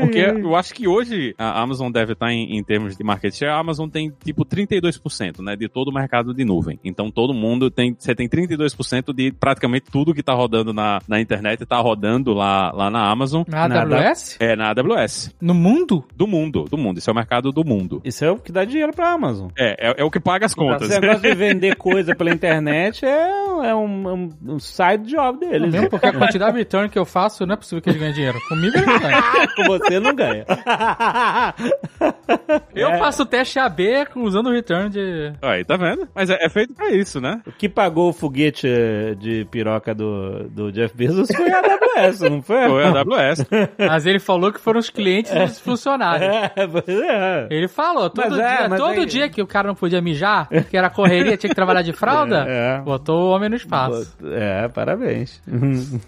[0.00, 3.52] Porque eu acho que hoje a Amazon deve estar em, em termos de market share,
[3.52, 6.78] a Amazon tem tipo 32%, né, de todo o mercado de nuvem.
[6.84, 11.20] Então todo mundo tem, você tem 32% de praticamente tudo que tá rodando na, na
[11.20, 13.42] internet tá rodando lá, lá na Amazon.
[13.46, 14.36] Na AWS?
[14.40, 15.34] É, na AWS.
[15.40, 16.04] No mundo?
[16.14, 16.98] Do mundo, do mundo.
[16.98, 18.00] Isso é o mercado do mundo.
[18.04, 19.48] Isso é o que dá dinheiro pra Amazon.
[19.58, 20.88] É, é, é o que paga as contas.
[20.88, 23.30] Esse negócio de vender coisa pela internet é,
[23.64, 25.72] é um, um, um side job deles.
[25.72, 28.14] Mesmo porque a quantidade de return que eu faço, não é possível que eles ganhem
[28.14, 28.38] dinheiro.
[28.48, 29.22] Comigo ele não ganha.
[29.56, 30.44] Com você não ganha.
[32.74, 32.98] eu é.
[32.98, 35.32] faço teste AB usando o return de...
[35.42, 36.08] Aí, tá vendo?
[36.14, 37.40] Mas é, é, feito pra isso, né?
[37.46, 38.68] O que pagou o foguete
[39.18, 42.68] de piroca do, do Jeff Bezos foi a AWS, não foi?
[42.68, 43.46] Foi a AWS.
[43.78, 46.28] Mas ele falou que foram os clientes e os funcionários.
[46.28, 46.52] É,
[46.86, 47.46] é.
[47.50, 50.76] Ele falou, todo, mas dia, é, todo dia que o cara não podia mijar, que
[50.76, 54.16] era correria, tinha que trabalhar de fralda, é, botou o homem no espaço.
[54.24, 55.42] É, parabéns.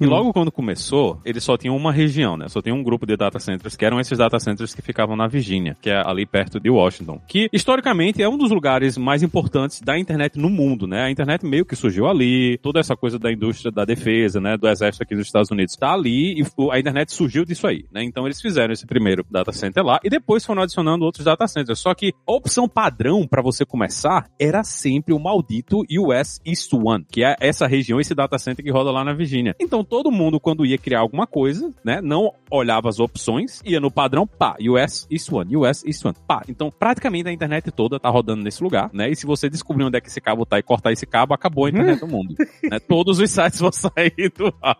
[0.01, 2.49] E logo quando começou, ele só tinha uma região, né?
[2.49, 5.27] Só tinha um grupo de data centers, que eram esses data centers que ficavam na
[5.27, 9.81] Virgínia, que é ali perto de Washington, que historicamente é um dos lugares mais importantes
[9.81, 11.05] da internet no mundo, né?
[11.05, 14.69] A internet meio que surgiu ali, toda essa coisa da indústria da defesa, né, do
[14.69, 18.03] exército aqui dos Estados Unidos está ali e a internet surgiu disso aí, né?
[18.03, 21.79] Então eles fizeram esse primeiro data center lá e depois foram adicionando outros data centers.
[21.79, 27.07] Só que a opção padrão para você começar era sempre o maldito US East One,
[27.09, 29.55] que é essa região, esse data center que roda lá na Virgínia.
[29.61, 33.91] Então todo mundo quando ia criar alguma coisa, né, não olhava as opções, ia no
[33.91, 36.43] padrão, pá, US East One, US East One, pá.
[36.49, 39.09] Então praticamente a internet toda tá rodando nesse lugar, né?
[39.09, 41.67] E se você descobrir onde é que esse cabo tá e cortar esse cabo, acabou
[41.67, 42.35] a internet do mundo.
[42.69, 42.81] né?
[42.81, 44.77] Todos os sites vão sair do ar.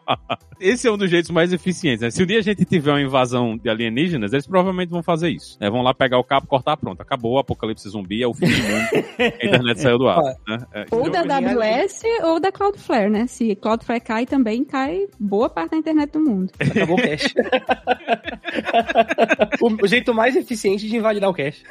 [0.59, 2.01] Esse é um dos jeitos mais eficientes.
[2.01, 2.11] Né?
[2.11, 5.57] Se um dia a gente tiver uma invasão de alienígenas, eles provavelmente vão fazer isso.
[5.61, 5.71] Né?
[5.71, 7.01] Vão lá pegar o cabo, cortar, pronto.
[7.01, 8.47] Acabou o apocalipse zumbi, é o fim.
[9.19, 10.23] A internet saiu do ar.
[10.47, 10.59] Né?
[10.75, 10.85] É.
[10.91, 13.27] Ou da AWS ou da Cloudflare, né?
[13.27, 16.53] Se Cloudflare cai, também cai boa parte da internet do mundo.
[16.59, 17.35] Acabou o cache.
[19.61, 21.63] o, o, jeito mais eficiente de invalidar o cache.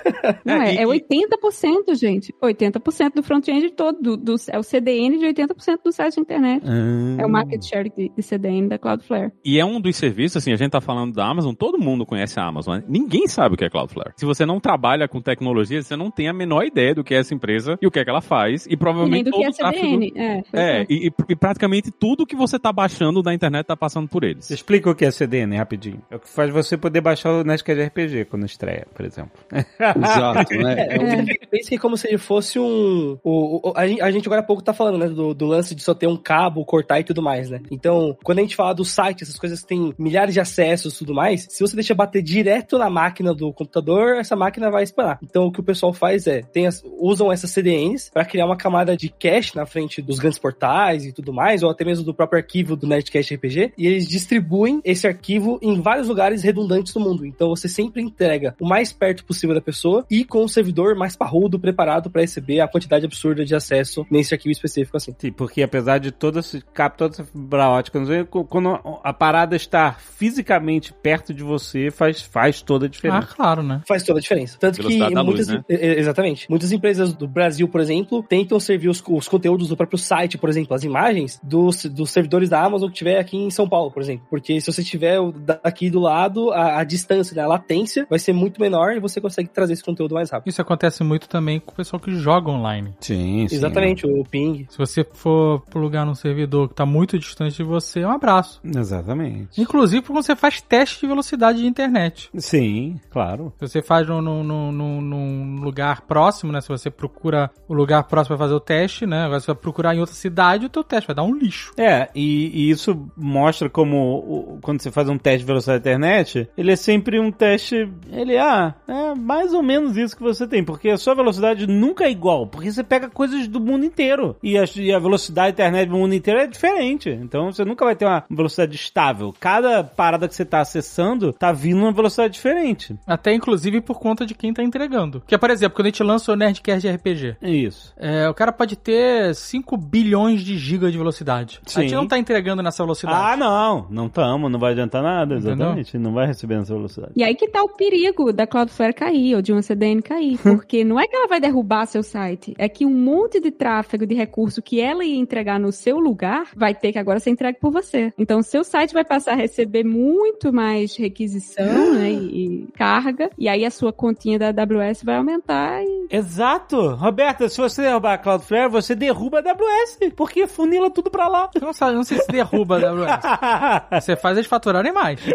[0.44, 2.34] Não, é, é 80%, gente.
[2.42, 3.96] 80% do front-end todo.
[4.02, 6.64] Do, do, é o CDN de 80% do site de internet.
[6.66, 7.18] Hum.
[7.20, 9.32] É o market share de, de CDN da Cloudflare.
[9.44, 12.40] E é um dos serviços, assim, a gente tá falando da Amazon, todo mundo conhece
[12.40, 12.78] a Amazon.
[12.78, 12.84] Né?
[12.88, 14.14] Ninguém sabe o que é Cloudflare.
[14.18, 17.18] Se você não trabalha com tecnologia, você não tem a menor ideia do que é
[17.18, 18.66] essa empresa e o que é que ela faz.
[18.70, 19.22] E provavelmente.
[19.22, 20.12] E nem do que é CDN.
[20.12, 20.54] Tráfego...
[20.54, 24.24] É, é e, e, praticamente tudo que você tá baixando da internet tá passando por
[24.24, 24.50] eles.
[24.50, 26.02] Explica o que é CDN rapidinho.
[26.10, 29.32] É o que faz você poder baixar o Netscape RPG quando estreia, por exemplo.
[29.52, 30.88] Exato, né?
[30.90, 33.18] É, pensa que é como se ele fosse um.
[33.24, 35.08] O, o, a, gente agora há pouco tá falando, né?
[35.08, 37.62] Do, do lance de só ter um cabo, cortar e tudo mais, né?
[37.72, 40.98] Então, quando a gente fala do site, essas coisas que têm milhares de acessos e
[41.00, 45.20] tudo mais, se você deixa bater direto na máquina do computador, essa máquina vai espanar.
[45.22, 48.56] Então, o que o pessoal faz é, tem as, usam essas CDNs para criar uma
[48.56, 52.14] camada de cache na frente dos grandes portais e tudo mais, ou até mesmo do
[52.14, 57.02] próprio arquivo do Nerdcast RPG, e eles distribuem esse arquivo em vários lugares redundantes do
[57.02, 57.26] mundo.
[57.26, 61.14] Então, você sempre entrega o mais perto possível da pessoa e com o servidor mais
[61.18, 65.14] parrudo preparado para receber a quantidade absurda de acesso nesse arquivo específico assim.
[65.20, 68.00] Sim, porque apesar de toda essa fibra ótica,
[68.48, 73.28] quando a parada está fisicamente perto de você, faz, faz toda a diferença.
[73.30, 73.82] Ah, claro, né?
[73.86, 74.58] Faz toda a diferença.
[74.58, 75.64] Tanto que muitas, luz, né?
[75.70, 80.38] exatamente, muitas empresas do Brasil, por exemplo, tentam servir os, os conteúdos do próprio site,
[80.38, 83.92] por exemplo, as imagens dos, dos servidores da Amazon que tiver aqui em São Paulo,
[83.92, 84.26] por exemplo.
[84.30, 85.18] Porque se você tiver
[85.64, 89.20] aqui do lado, a, a distância, né, a latência vai ser muito menor e você
[89.22, 90.50] consegue trazer esse conteúdo mais rápido.
[90.50, 92.94] Isso acontece muito também com o pessoal que joga online.
[93.00, 93.56] Sim, sim.
[93.56, 94.66] Exatamente, o ping.
[94.70, 98.12] Se você for pro lugar num servidor que tá muito distante de você, é um
[98.12, 98.62] abraço.
[98.64, 99.60] Exatamente.
[99.62, 102.30] Inclusive quando você faz teste de velocidade de internet.
[102.36, 103.54] Sim, claro.
[103.60, 106.62] Se você faz num- num- num- num lugar próximo, né?
[106.62, 109.26] Se você procura o lugar próximo para fazer o teste, né?
[109.26, 111.74] Agora você vai procurar em outra cidade, o teu teste vai dar um lixo.
[111.78, 116.50] É, e, e isso mostra como quando você faz um teste de velocidade da internet,
[116.58, 117.90] ele é sempre um teste.
[118.12, 122.06] Ele, ah, é mais ou menos isso que você tem, porque a sua velocidade nunca
[122.06, 124.36] é igual, porque você pega coisas do mundo inteiro.
[124.42, 127.10] E a, e a velocidade da internet do mundo inteiro é diferente.
[127.10, 129.34] Então você nunca vai ter uma velocidade estável.
[129.40, 132.96] Cada parada que você tá acessando tá vindo uma velocidade diferente.
[133.06, 135.22] Até inclusive por conta de quem tá entregando.
[135.26, 137.38] Que é, por exemplo, quando a gente lança o Nerdcast de RPG.
[137.42, 137.94] É isso.
[137.98, 141.60] É, o cara pode ter 5 bilhões de gigas de velocidade.
[141.66, 141.96] A gente Sim.
[141.96, 143.34] não tá entregando nessa velocidade.
[143.34, 145.54] Ah, não, não tamo, não vai adiantar nada, Entendeu?
[145.54, 145.98] exatamente.
[145.98, 147.14] Não vai receber nessa velocidade.
[147.16, 150.38] E aí que tá o perigo da Cloudflare cair, ou de uma CDN cair.
[150.42, 154.06] Porque não é que ela vai derrubar seu site, é que um monte de tráfego
[154.06, 157.60] de recurso que ela ia entregar no seu lugar vai ter que agora ser entregue
[157.60, 158.14] por você.
[158.18, 163.48] Então, seu site vai passar a receber muito mais requisição né, e, e carga, e
[163.48, 166.96] aí a sua continha da AWS vai aumentar e Exato!
[166.96, 171.50] Roberta, se você derrubar a Cloudflare, você derruba a AWS, porque funila tudo pra lá.
[171.62, 174.02] Não, sei, eu não sei se derruba a AWS.
[174.06, 175.20] Você faz eles faturarem mais.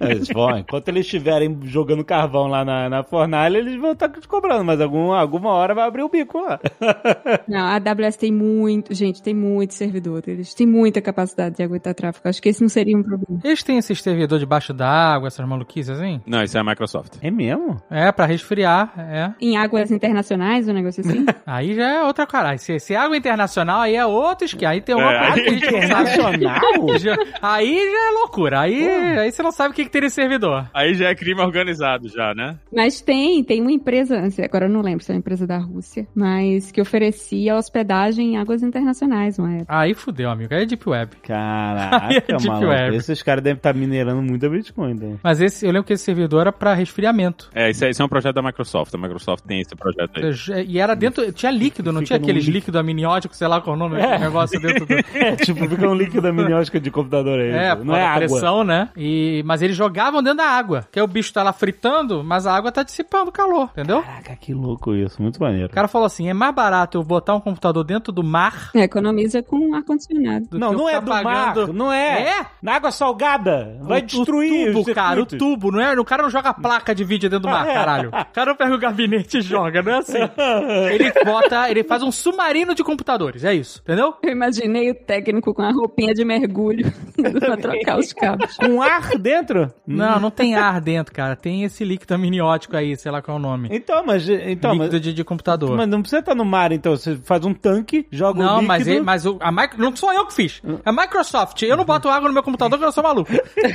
[0.00, 4.26] Eles vão, enquanto eles estiverem jogando carvão lá na, na fornalha, eles vão estar te
[4.26, 6.58] cobrando, mas alguma, alguma hora vai abrir o bico lá.
[7.46, 10.22] Não, a AWS tem muito, gente, tem muito servidor.
[10.26, 12.28] Eles têm muita capacidade de aguentar tráfego.
[12.28, 13.40] Acho que esse não seria um problema.
[13.44, 16.20] Eles têm esse servidor debaixo d'água, essas maluquices assim?
[16.26, 17.18] Não, isso é a Microsoft.
[17.20, 17.80] É mesmo?
[17.90, 19.11] É, pra resfriar, é.
[19.40, 21.24] Em águas internacionais, um negócio assim.
[21.46, 22.58] Aí já é outra caralho.
[22.58, 24.72] Se, se é água internacional, aí é outro esquema.
[24.72, 25.48] Aí tem uma É.
[25.54, 26.60] Internacional?
[26.98, 28.60] Já- Aí já é loucura.
[28.60, 28.86] Aí,
[29.18, 30.68] aí você não sabe o que, que tem nesse servidor.
[30.74, 32.56] Aí já é crime organizado, já, né?
[32.74, 36.06] Mas tem, tem uma empresa, agora eu não lembro se é uma empresa da Rússia,
[36.14, 39.66] mas que oferecia hospedagem em águas internacionais, uma época.
[39.76, 40.54] Aí fudeu, amigo.
[40.54, 41.10] Aí é Deep Web.
[41.14, 42.66] Aí é Caraca, Deep maluco.
[42.68, 42.96] Web.
[42.96, 45.16] Esses caras devem estar minerando muita Bitcoin, né?
[45.22, 47.50] Mas esse, eu lembro que esse servidor era pra resfriamento.
[47.54, 48.94] É, isso é, isso é um projeto da Microsoft.
[48.94, 50.32] A Microsoft tem esse projeto aí.
[50.32, 51.30] Já- E era dentro.
[51.32, 52.56] Tinha líquido, não Fica tinha aqueles líquido.
[52.56, 54.92] líquidos amnióticos, sei lá qual é o nome do negócio dentro do.
[55.14, 57.50] É, tipo, fica um líquido amniótico de computador aí.
[57.50, 58.28] É, não é a água.
[58.28, 58.88] pressão, né?
[58.96, 60.86] E, mas eles jogavam dentro da água.
[60.90, 64.02] Que aí o bicho tá lá fritando, mas a água tá dissipando o calor, entendeu?
[64.02, 65.20] Caraca, que louco isso.
[65.22, 65.66] Muito maneiro.
[65.66, 68.80] O cara falou assim: é mais barato eu botar um computador dentro do mar É,
[68.82, 70.46] economiza com ar-condicionado.
[70.50, 71.24] do Não, não é do pagando.
[71.24, 72.22] mar, não é.
[72.40, 72.46] É?
[72.62, 73.76] Na água salgada.
[73.82, 75.98] Vai O- destruir o tubo, cara, o tubo, não é?
[75.98, 77.74] O cara não joga placa de vídeo dentro do mar, É.
[77.74, 78.08] caralho.
[78.08, 80.18] O cara não pega o gabinete e joga, não é assim.
[80.92, 84.14] Ele bota, ele faz um submarino de computadores, é isso, entendeu?
[84.22, 88.56] Eu imaginei o técnico com a roupinha de mergulho indo pra trocar os cabos.
[88.56, 89.72] Com ar dentro?
[89.86, 91.36] Não, não tem ar dentro, cara.
[91.36, 93.68] Tem esse líquido amniótico aí, sei lá qual é o nome.
[93.72, 94.28] Então, mas...
[94.28, 95.76] Então, líquido mas, de, de computador.
[95.76, 96.96] mas não precisa estar no mar, então.
[96.96, 98.68] Você faz um tanque, joga o Não, líquido...
[98.68, 100.60] mas, ele- mas o, a Micro, não sou eu que fiz.
[100.84, 103.30] A Microsoft, eu não boto água no meu computador porque eu sou maluco.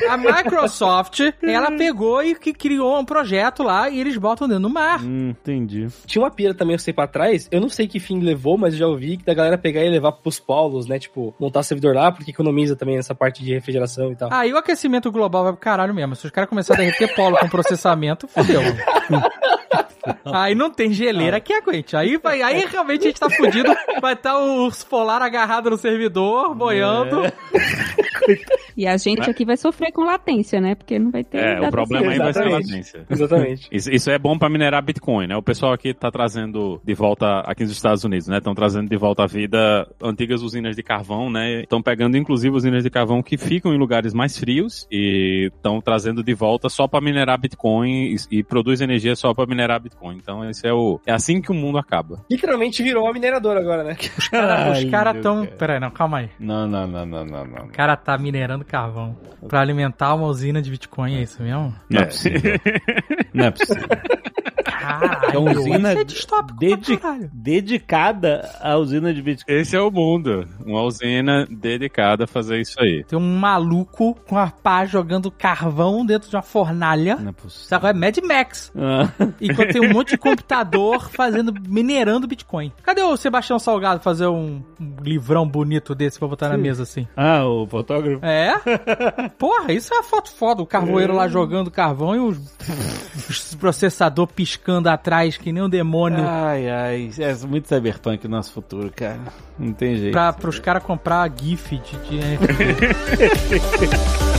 [0.09, 4.69] A Microsoft, ela pegou e que criou um projeto lá e eles botam dentro do
[4.69, 4.96] mar.
[5.01, 5.88] Hum, entendi.
[6.05, 7.47] Tinha uma pira também, eu sei, pra trás.
[7.51, 9.89] Eu não sei que fim levou, mas eu já ouvi que da galera pegar e
[9.89, 10.99] levar pros polos, né?
[10.99, 14.31] Tipo, montar servidor lá, porque economiza também essa parte de refrigeração e tal.
[14.31, 16.15] Aí o aquecimento global vai pro caralho mesmo.
[16.15, 18.62] Se os caras começarem a derreter polo com processamento, fodeu.
[20.25, 21.95] Aí não tem geleira que aguente.
[21.95, 23.75] Aí, vai, aí realmente a gente tá fudido.
[24.01, 27.21] Vai estar o urso polar agarrado no servidor, boiando.
[28.75, 30.75] E a gente aqui vai sofrer com latência, né?
[30.75, 31.38] Porque não vai ter.
[31.38, 33.06] É, o problema aí vai ser a latência.
[33.10, 33.67] Exatamente.
[33.71, 35.36] Isso, isso é bom pra minerar Bitcoin, né?
[35.36, 38.38] O pessoal aqui tá trazendo de volta aqui nos Estados Unidos, né?
[38.38, 41.62] Estão trazendo de volta à vida antigas usinas de carvão, né?
[41.62, 46.23] Estão pegando inclusive usinas de carvão que ficam em lugares mais frios e estão trazendo
[46.23, 50.17] de volta só pra minerar Bitcoin e, e produz energia só pra minerar Bitcoin.
[50.17, 52.23] Então esse é o é assim que o mundo acaba.
[52.29, 53.95] Literalmente virou uma mineradora agora, né?
[54.71, 55.45] Os caras tão.
[55.45, 55.57] cara.
[55.57, 56.29] Pera aí, não, calma aí.
[56.39, 57.65] Não, não, não, não, não, não.
[57.65, 59.15] O cara tá minerando carvão
[59.47, 61.73] pra alimentar uma usina de Bitcoin, é isso mesmo?
[61.89, 62.05] Não é É.
[62.05, 62.53] possível.
[63.33, 63.87] Não é possível.
[64.88, 67.00] Caralho, É uma usina é distópico dedi-
[67.34, 69.56] dedicada à usina de Bitcoin.
[69.56, 70.47] Esse é o mundo.
[70.65, 73.04] Uma usina dedicada a fazer isso aí.
[73.04, 77.15] Tem um maluco com a pá jogando carvão dentro de uma fornalha.
[77.17, 77.67] Não é possível.
[77.67, 77.93] Sabe qual é?
[77.93, 78.71] Mad Max.
[78.76, 79.10] Ah,
[79.41, 82.71] Enquanto tem um monte de computador fazendo, minerando Bitcoin.
[82.84, 87.08] Cadê o Sebastião Salgado fazer um, um livrão bonito desse pra botar na mesa assim?
[87.15, 88.23] Ah, o fotógrafo.
[88.26, 88.54] É?
[89.38, 90.62] Porra, isso é uma foto foda.
[90.62, 92.38] O carvoeiro lá jogando carvão e os,
[93.30, 96.23] os processador piscando atrás que nem um demônio.
[96.23, 97.11] Ai, ai.
[97.17, 99.19] É muito cyberpunk o nosso futuro, cara.
[99.57, 100.13] Não tem jeito.
[100.13, 102.37] Pra, pros caras comprar GIF de, de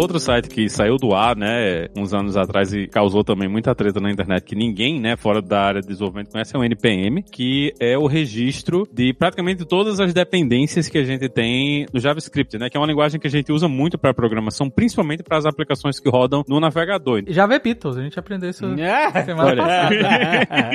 [0.00, 4.00] outro site que saiu do ar, né, uns anos atrás e causou também muita treta
[4.00, 7.72] na internet, que ninguém, né, fora da área de desenvolvimento conhece, é o NPM, que
[7.80, 12.68] é o registro de praticamente todas as dependências que a gente tem no JavaScript, né,
[12.68, 16.00] que é uma linguagem que a gente usa muito para programação, principalmente para as aplicações
[16.00, 17.22] que rodam no navegador.
[17.28, 19.24] Java é Beatles, a gente aprendeu isso É.
[19.24, 19.62] semana Olha.
[19.62, 20.70] passada.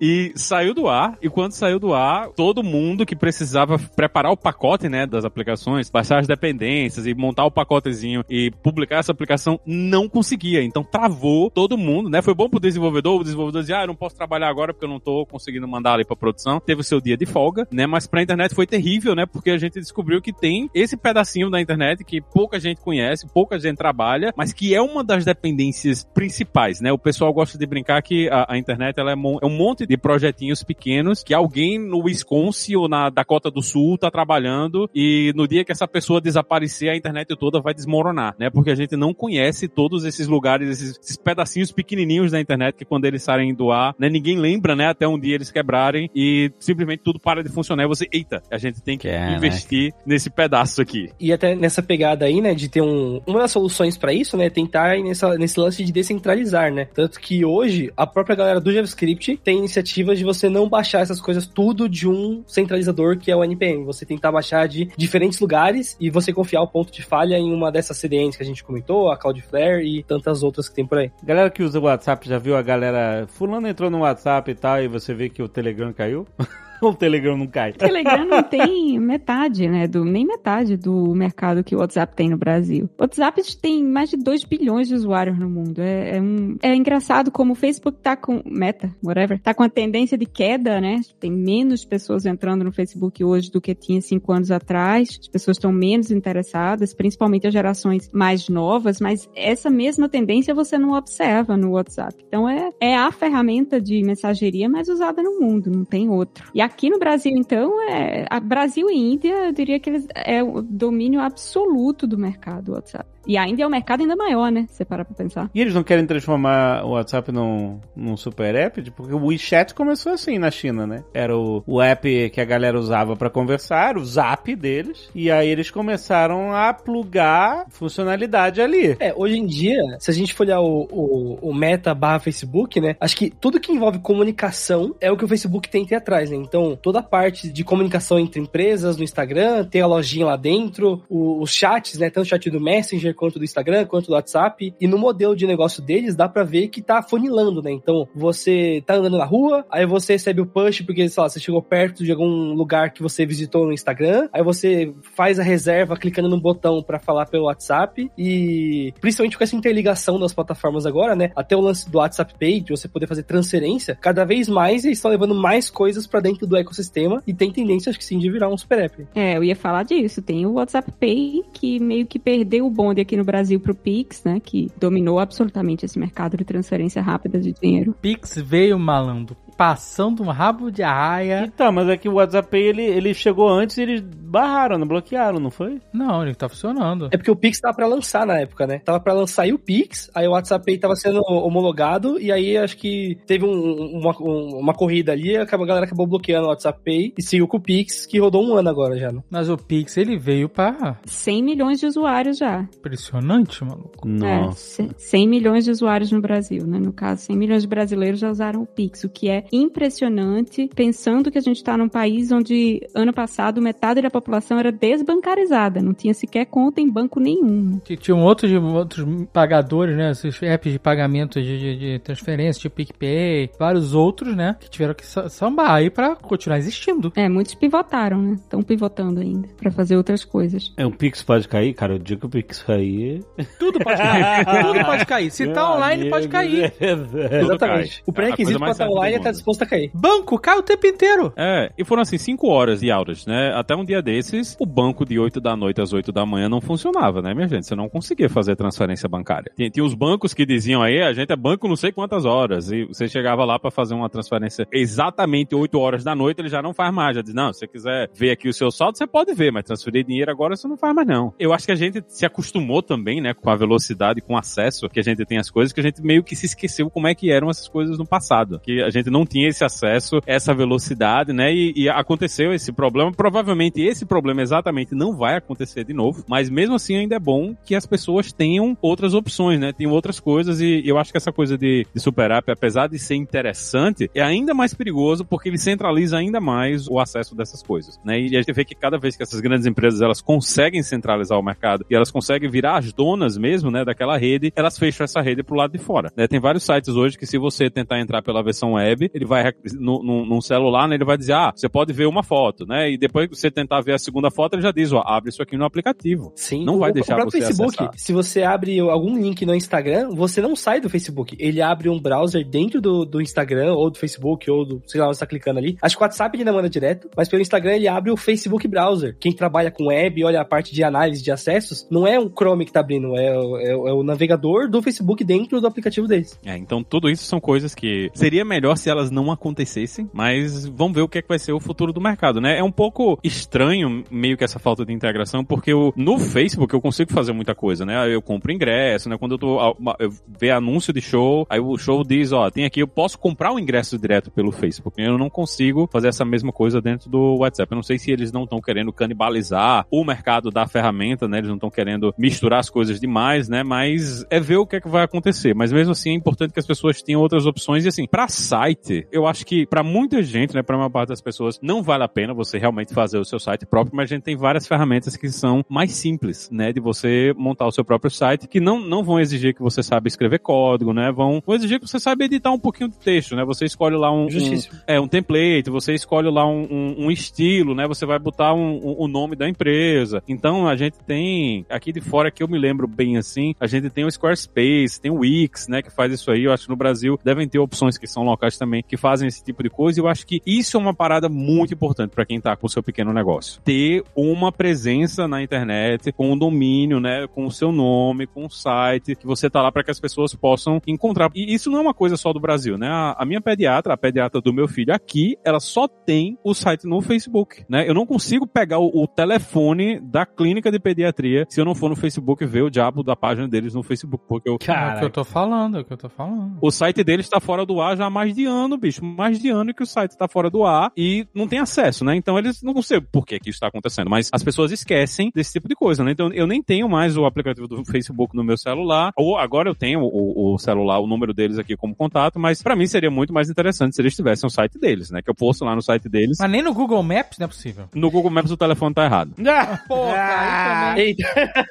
[0.00, 4.36] E saiu do ar, e quando saiu do ar, todo mundo que precisava preparar o
[4.36, 9.60] pacote, né, das aplicações, baixar as dependências e montar o pacotezinho e publicar essa aplicação,
[9.66, 10.62] não conseguia.
[10.62, 12.22] Então travou todo mundo, né?
[12.22, 14.90] Foi bom pro desenvolvedor, o desenvolvedor dizia, ah, eu não posso trabalhar agora porque eu
[14.90, 16.58] não tô conseguindo mandar ali pra produção.
[16.60, 17.86] Teve o seu dia de folga, né?
[17.86, 19.26] Mas pra internet foi terrível, né?
[19.26, 23.58] Porque a gente descobriu que tem esse pedacinho da internet que pouca gente conhece, pouca
[23.58, 26.90] gente trabalha, mas que é uma das dependências principais, né?
[26.90, 29.96] O pessoal gosta de brincar que a, a internet ela é, é um monte de
[29.96, 35.46] projetinhos pequenos que alguém no Wisconsin ou na Dakota do Sul tá trabalhando e no
[35.46, 38.50] dia que essa pessoa desaparecer, a internet toda vai desmoronar, né?
[38.50, 42.84] Porque a gente não conhece todos esses lugares, esses, esses pedacinhos pequenininhos da internet que
[42.84, 44.08] quando eles saem do ar, né?
[44.08, 44.88] Ninguém lembra, né?
[44.88, 47.84] Até um dia eles quebrarem e simplesmente tudo para de funcionar.
[47.84, 49.36] E você, eita, a gente tem que Caraca.
[49.36, 51.10] investir nesse pedaço aqui.
[51.20, 53.20] E até nessa pegada aí, né, de ter um.
[53.26, 56.86] Uma das soluções pra isso, né, é tentar ir nessa, nesse lance de descentralizar, né?
[56.94, 61.20] Tanto que hoje a própria galera do JavaScript tem iniciativas de você não baixar essas
[61.20, 63.84] coisas tudo de um centralizador que é o NPM.
[63.84, 67.70] Você tentar baixar de diferentes lugares e você confiar o ponto de falha em uma
[67.72, 71.10] dessas CDNs que a gente comentou, a Cloudflare e tantas outras que tem por aí.
[71.22, 73.26] Galera que usa o WhatsApp já viu a galera.
[73.28, 76.26] Fulano entrou no WhatsApp e tal, e você vê que o Telegram caiu?
[76.80, 77.70] O Telegram não cai?
[77.70, 79.86] O Telegram não tem metade, né?
[79.86, 82.88] Do, nem metade do mercado que o WhatsApp tem no Brasil.
[82.98, 85.80] O WhatsApp tem mais de 2 bilhões de usuários no mundo.
[85.80, 88.42] É, é, um, é engraçado como o Facebook tá com.
[88.44, 91.00] Meta, whatever, tá com a tendência de queda, né?
[91.18, 95.18] Tem menos pessoas entrando no Facebook hoje do que tinha cinco anos atrás.
[95.20, 100.78] As pessoas estão menos interessadas, principalmente as gerações mais novas, mas essa mesma tendência você
[100.78, 102.14] não observa no WhatsApp.
[102.26, 106.44] Então é, é a ferramenta de mensageria mais usada no mundo, não tem outro.
[106.54, 110.42] E aqui no Brasil, então, é a Brasil e Índia, eu diria que eles é
[110.42, 113.08] o domínio absoluto do mercado WhatsApp.
[113.28, 114.64] E a Índia é um mercado ainda maior, né?
[114.70, 115.50] Se você parar pra pensar.
[115.54, 118.90] E eles não querem transformar o WhatsApp num, num super app?
[118.92, 121.04] Porque o WeChat começou assim na China, né?
[121.12, 125.10] Era o, o app que a galera usava pra conversar, o Zap deles.
[125.14, 128.96] E aí eles começaram a plugar funcionalidade ali.
[128.98, 132.80] É, hoje em dia, se a gente for olhar o, o, o Meta barra Facebook,
[132.80, 132.96] né?
[132.98, 136.30] Acho que tudo que envolve comunicação é o que o Facebook tem que ter atrás,
[136.30, 136.36] né?
[136.36, 141.02] Então, toda a parte de comunicação entre empresas no Instagram, tem a lojinha lá dentro,
[141.08, 142.10] os chats, né?
[142.10, 144.74] Tanto o chat do Messenger quanto do Instagram, quanto do WhatsApp.
[144.80, 147.72] E no modelo de negócio deles, dá pra ver que tá funilando, né?
[147.72, 151.40] Então, você tá andando na rua, aí você recebe o push porque, sei lá, você
[151.40, 155.96] chegou perto de algum lugar que você visitou no Instagram, aí você faz a reserva
[155.96, 161.14] clicando no botão pra falar pelo WhatsApp e principalmente com essa interligação das plataformas agora,
[161.14, 161.30] né?
[161.36, 164.98] Até o lance do WhatsApp Pay, de você poder fazer transferência, cada vez mais eles
[164.98, 168.30] estão levando mais coisas pra dentro do ecossistema e tem tendência, acho que sim, de
[168.30, 169.06] virar um super app.
[169.14, 170.22] É, eu ia falar disso.
[170.22, 174.22] Tem o WhatsApp Pay, que meio que perdeu o bonde aqui no Brasil pro Pix,
[174.24, 174.40] né?
[174.40, 177.94] Que dominou absolutamente esse mercado de transferência rápida de dinheiro.
[178.00, 181.42] Pix veio malandro, passando um rabo de arraia.
[181.44, 184.86] Então, mas é que o WhatsApp Pay, ele, ele chegou antes e eles barraram, não
[184.86, 185.80] bloquearam, não foi?
[185.92, 187.08] Não, ele tá funcionando.
[187.10, 188.78] É porque o Pix tava pra lançar na época, né?
[188.78, 192.56] Tava pra lançar aí o Pix, aí o WhatsApp Pay tava sendo homologado, e aí
[192.56, 196.78] acho que teve um- uma, um- uma corrida ali, a galera acabou bloqueando o WhatsApp
[196.84, 199.20] Pay e seguiu com o Pix, que rodou um ano agora já, né?
[199.28, 201.00] Mas o Pix, ele veio pra...
[201.04, 202.68] 100 milhões de usuários já.
[202.78, 204.06] Impressionante, maluco.
[204.06, 204.82] Nossa.
[204.82, 206.78] É, c- 100 milhões de usuários no Brasil, né?
[206.78, 211.30] No caso, 100 milhões de brasileiros já usaram o Pix, o que é impressionante, pensando
[211.30, 215.92] que a gente está num país onde, ano passado, metade da população era desbancarizada, não
[215.94, 217.80] tinha sequer conta em banco nenhum.
[217.84, 220.10] Que Tinham outros, outros pagadores, né?
[220.10, 224.56] Esses apps de pagamento de, de, de transferência, tipo PicPay, vários outros, né?
[224.60, 227.12] Que tiveram que sa- sambar aí pra continuar existindo.
[227.16, 228.34] É, muitos pivotaram, né?
[228.34, 230.72] Estão pivotando ainda para fazer outras coisas.
[230.76, 231.74] É, o Pix pode cair?
[231.74, 233.22] Cara, o dia que o Pix cair...
[233.58, 234.44] Tudo pode cair.
[234.62, 235.30] Tudo pode cair.
[235.30, 236.72] Se tá online, pode cair.
[236.80, 237.58] Exatamente.
[237.58, 238.02] cai.
[238.06, 239.32] O pré-requisito pra estar online é estar.
[239.38, 239.90] Disposto a cair.
[239.94, 241.32] Banco cai o tempo inteiro.
[241.36, 243.52] É, e foram assim, cinco horas de aulas, né?
[243.54, 246.60] Até um dia desses, o banco de 8 da noite às 8 da manhã não
[246.60, 247.66] funcionava, né, minha gente?
[247.66, 249.50] Você não conseguia fazer transferência bancária.
[249.56, 252.70] Tinha, tinha os bancos que diziam aí, a gente é banco não sei quantas horas.
[252.70, 256.62] E você chegava lá pra fazer uma transferência exatamente 8 horas da noite, ele já
[256.62, 257.16] não faz mais.
[257.16, 259.64] Já diz, não, se você quiser ver aqui o seu saldo, você pode ver, mas
[259.64, 261.32] transferir dinheiro agora você não faz mais, não.
[261.38, 264.88] Eu acho que a gente se acostumou também, né, com a velocidade, com o acesso
[264.88, 267.14] que a gente tem às coisas, que a gente meio que se esqueceu como é
[267.14, 268.60] que eram essas coisas no passado.
[268.60, 271.52] Que a gente não tinha esse acesso, essa velocidade, né?
[271.52, 273.12] E, e aconteceu esse problema.
[273.12, 277.54] Provavelmente esse problema exatamente não vai acontecer de novo, mas mesmo assim ainda é bom
[277.64, 279.72] que as pessoas tenham outras opções, né?
[279.72, 282.98] Tenham outras coisas e eu acho que essa coisa de, de super app, apesar de
[282.98, 288.00] ser interessante, é ainda mais perigoso porque ele centraliza ainda mais o acesso dessas coisas,
[288.04, 288.18] né?
[288.18, 291.42] E a gente vê que cada vez que essas grandes empresas elas conseguem centralizar o
[291.42, 295.42] mercado e elas conseguem virar as donas mesmo, né, daquela rede, elas fecham essa rede
[295.42, 296.12] pro lado de fora.
[296.16, 296.26] Né?
[296.26, 300.02] Tem vários sites hoje que se você tentar entrar pela versão web, ele vai no,
[300.02, 302.90] no, num celular, né, ele vai dizer, ah, você pode ver uma foto, né?
[302.90, 305.42] E depois que você tentar ver a segunda foto, ele já diz, ó, abre isso
[305.42, 306.32] aqui no aplicativo.
[306.34, 306.64] Sim.
[306.64, 307.98] Não vai o, deixar o próprio você Facebook, acessar.
[307.98, 311.36] se você abre algum link no Instagram, você não sai do Facebook.
[311.38, 315.08] Ele abre um browser dentro do, do Instagram, ou do Facebook, ou do, sei lá,
[315.08, 315.76] você tá clicando ali.
[315.82, 318.66] Acho que o WhatsApp ele não manda direto, mas pelo Instagram ele abre o Facebook
[318.68, 319.16] Browser.
[319.18, 322.64] Quem trabalha com web, olha a parte de análise de acessos, não é um Chrome
[322.64, 326.38] que tá abrindo, é, é, é o navegador do Facebook dentro do aplicativo deles.
[326.44, 330.94] É, então tudo isso são coisas que seria melhor se elas não acontecessem, mas vamos
[330.94, 332.58] ver o que é que vai ser o futuro do mercado, né?
[332.58, 336.80] É um pouco estranho meio que essa falta de integração, porque eu, no Facebook eu
[336.80, 338.12] consigo fazer muita coisa, né?
[338.12, 339.16] Eu compro ingresso, né?
[339.16, 342.80] Quando eu tô eu ver anúncio de show, aí o show diz, ó, tem aqui,
[342.80, 345.00] eu posso comprar o ingresso direto pelo Facebook.
[345.00, 347.70] Eu não consigo fazer essa mesma coisa dentro do WhatsApp.
[347.72, 351.38] Eu não sei se eles não estão querendo canibalizar o mercado da ferramenta, né?
[351.38, 353.62] Eles não estão querendo misturar as coisas demais, né?
[353.62, 355.54] Mas é ver o que é que vai acontecer.
[355.54, 357.84] Mas mesmo assim é importante que as pessoas tenham outras opções.
[357.84, 360.62] E assim, para site, eu acho que para muita gente, né?
[360.62, 363.66] Para uma parte das pessoas, não vale a pena você realmente fazer o seu site
[363.66, 366.72] próprio, mas a gente tem várias ferramentas que são mais simples, né?
[366.72, 370.08] De você montar o seu próprio site, que não, não vão exigir que você saiba
[370.08, 371.10] escrever código, né?
[371.12, 373.44] Vão, vão exigir que você saiba editar um pouquinho de texto, né?
[373.44, 377.74] Você escolhe lá um, um é, um template, você escolhe lá um, um, um estilo,
[377.74, 377.86] né?
[377.86, 380.22] Você vai botar o um, um, nome da empresa.
[380.28, 383.90] Então a gente tem aqui de fora que eu me lembro bem assim, a gente
[383.90, 385.82] tem o Squarespace, tem o Wix, né?
[385.82, 386.44] Que faz isso aí.
[386.44, 389.42] Eu acho que no Brasil devem ter opções que são locais também que fazem esse
[389.42, 390.00] tipo de coisa.
[390.00, 392.70] E eu acho que isso é uma parada muito importante para quem tá com o
[392.70, 393.60] seu pequeno negócio.
[393.62, 397.26] Ter uma presença na internet com um domínio, né?
[397.26, 400.34] Com o seu nome, com o site, que você tá lá para que as pessoas
[400.34, 401.30] possam encontrar.
[401.34, 402.88] E isso não é uma coisa só do Brasil, né?
[402.88, 406.86] A, a minha pediatra, a pediatra do meu filho aqui, ela só tem o site
[406.86, 407.88] no Facebook, né?
[407.88, 411.88] Eu não consigo pegar o, o, telefone da clínica de pediatria se eu não for
[411.88, 414.58] no Facebook ver o diabo da página deles no Facebook, porque eu...
[414.58, 416.58] Cara, é o que eu tô falando, é o que eu tô falando.
[416.60, 419.48] O site deles tá fora do ar já há mais de ano, bicho, mais de
[419.48, 422.16] ano que o site tá fora do ar e não tem acesso, né?
[422.16, 425.52] Então eles não sei por que que isso tá acontecendo, mas as pessoas esquecem desse
[425.52, 426.12] tipo de coisa, né?
[426.12, 429.74] Então eu nem tenho mais o aplicativo do Facebook no meu celular, ou agora eu
[429.74, 433.32] tenho o, o celular, o número deles aqui como contato, mas para mim seria muito
[433.32, 435.22] mais interessante se eles tivessem o site deles, né?
[435.22, 436.38] Que eu posto lá no site deles.
[436.40, 437.88] Mas nem no Google Maps não é possível.
[437.94, 439.32] No Google Maps o telefone tá errado.
[439.58, 441.16] Ah, porra, ah, também.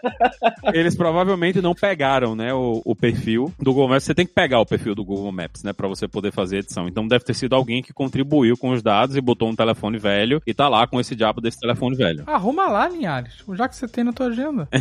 [0.74, 4.04] Eles provavelmente não pegaram, né, o, o, perfil do Google Maps.
[4.04, 6.62] Você tem que pegar o perfil do Google Maps, né, para você poder fazer a
[6.88, 6.98] edição.
[6.98, 10.42] Então deve ter sido alguém que contribuiu com os dados e botou um telefone velho
[10.46, 12.24] e tá lá com esse diabo desse telefone velho.
[12.28, 14.68] Arruma lá, Linhares, já que você tem na tua agenda.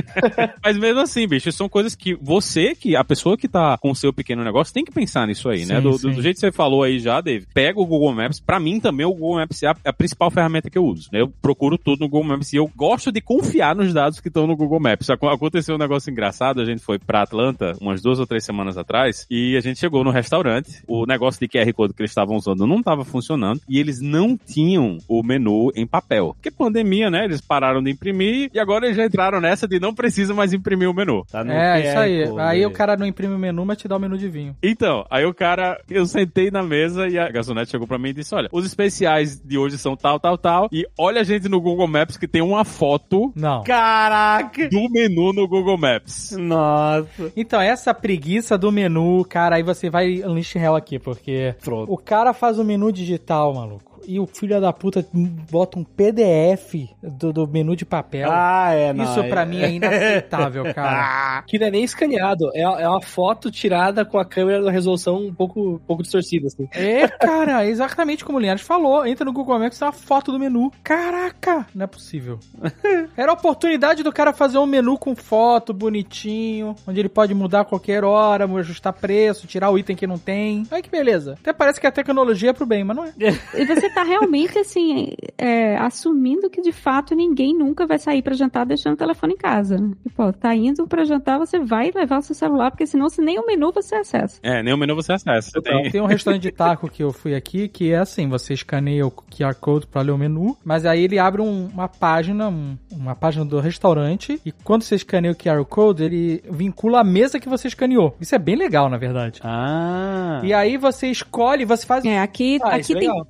[0.62, 3.96] Mas mesmo assim, bicho, são coisas que você, que a pessoa que tá com o
[3.96, 5.64] seu pequeno negócio, tem que pensar nisso aí, né?
[5.66, 5.80] sim, né?
[5.80, 8.40] Do, do, jeito que você falou aí já, Dave, pega o Google Maps.
[8.40, 11.08] Pra mim também o Google Maps é a, a principal ferramenta que eu uso.
[11.12, 11.20] Né?
[11.20, 14.46] Eu procuro tudo no Google Maps e eu gosto de confiar nos dados que estão
[14.46, 15.08] no Google Maps.
[15.10, 19.26] Aconteceu um negócio engraçado, a gente foi pra Atlanta umas duas ou três semanas atrás
[19.30, 22.66] e a gente chegou no restaurante, o negócio de QR Code que eles estavam usando
[22.66, 26.34] não estava funcionando e eles não tinham o menu em papel.
[26.34, 27.24] Porque pandemia, né?
[27.24, 30.88] Eles pararam de imprimir e agora eles já entraram nessa de não precisa mais imprimir
[30.88, 31.24] o menu.
[31.30, 31.44] Tá é,
[31.82, 32.28] QR isso aí.
[32.28, 32.40] Code.
[32.40, 34.56] Aí o cara não imprime o menu, mas te dá o menu de vinho.
[34.62, 38.14] Então, aí o cara, eu sentei na mesa e a garçonete chegou pra mim e
[38.14, 41.60] disse, olha, os especiais de hoje são tal, tal, tal, e olha a gente no
[41.60, 43.62] Google Maps que tem uma foto não.
[43.64, 44.68] Caraca!
[44.68, 46.32] do menu no Google Maps.
[46.32, 47.32] Nossa.
[47.36, 50.22] Então, essa preguiça do menu, cara, aí você vai
[50.58, 51.92] hell aqui, porque Pronto.
[51.92, 55.06] o cara faz o menu digital, maluco e o filho da puta
[55.50, 58.28] bota um PDF do, do menu de papel.
[58.30, 59.04] Ah, é, não.
[59.04, 61.42] Isso pra mim é inaceitável, cara.
[61.46, 65.26] que não é nem escaneado, é, é uma foto tirada com a câmera da resolução
[65.26, 66.68] um pouco, um pouco distorcida, assim.
[66.72, 69.06] É, cara, exatamente como o Linhares falou.
[69.06, 70.72] Entra no Google Maps e uma foto do menu.
[70.82, 72.40] Caraca, não é possível.
[73.16, 77.60] Era a oportunidade do cara fazer um menu com foto, bonitinho, onde ele pode mudar
[77.60, 80.66] a qualquer hora, ajustar preço, tirar o item que não tem.
[80.70, 81.36] Olha que beleza.
[81.40, 83.12] Até parece que a tecnologia é pro bem, mas não é.
[83.54, 88.22] E você tá tá realmente assim, é, assumindo que de fato ninguém nunca vai sair
[88.22, 89.76] pra jantar deixando o telefone em casa.
[89.78, 89.92] Né?
[90.02, 93.38] Tipo, tá indo pra jantar, você vai levar o seu celular, porque senão se nem
[93.38, 94.38] o menu você acessa.
[94.42, 95.50] É, nem o menu você acessa.
[95.50, 95.90] Você tem...
[95.90, 99.10] Tem um restaurante de taco que eu fui aqui que é assim, você escaneia o
[99.10, 103.14] QR Code pra ler o menu, mas aí ele abre um- uma página, um- uma
[103.14, 107.48] página do restaurante, e quando você escaneia o QR Code, ele vincula a mesa que
[107.48, 108.16] você escaneou.
[108.20, 109.40] Isso é bem legal, na verdade.
[109.42, 110.40] Ah.
[110.44, 113.26] E aí você escolhe, você faz É, aqui, Ah, aqui é tem legal.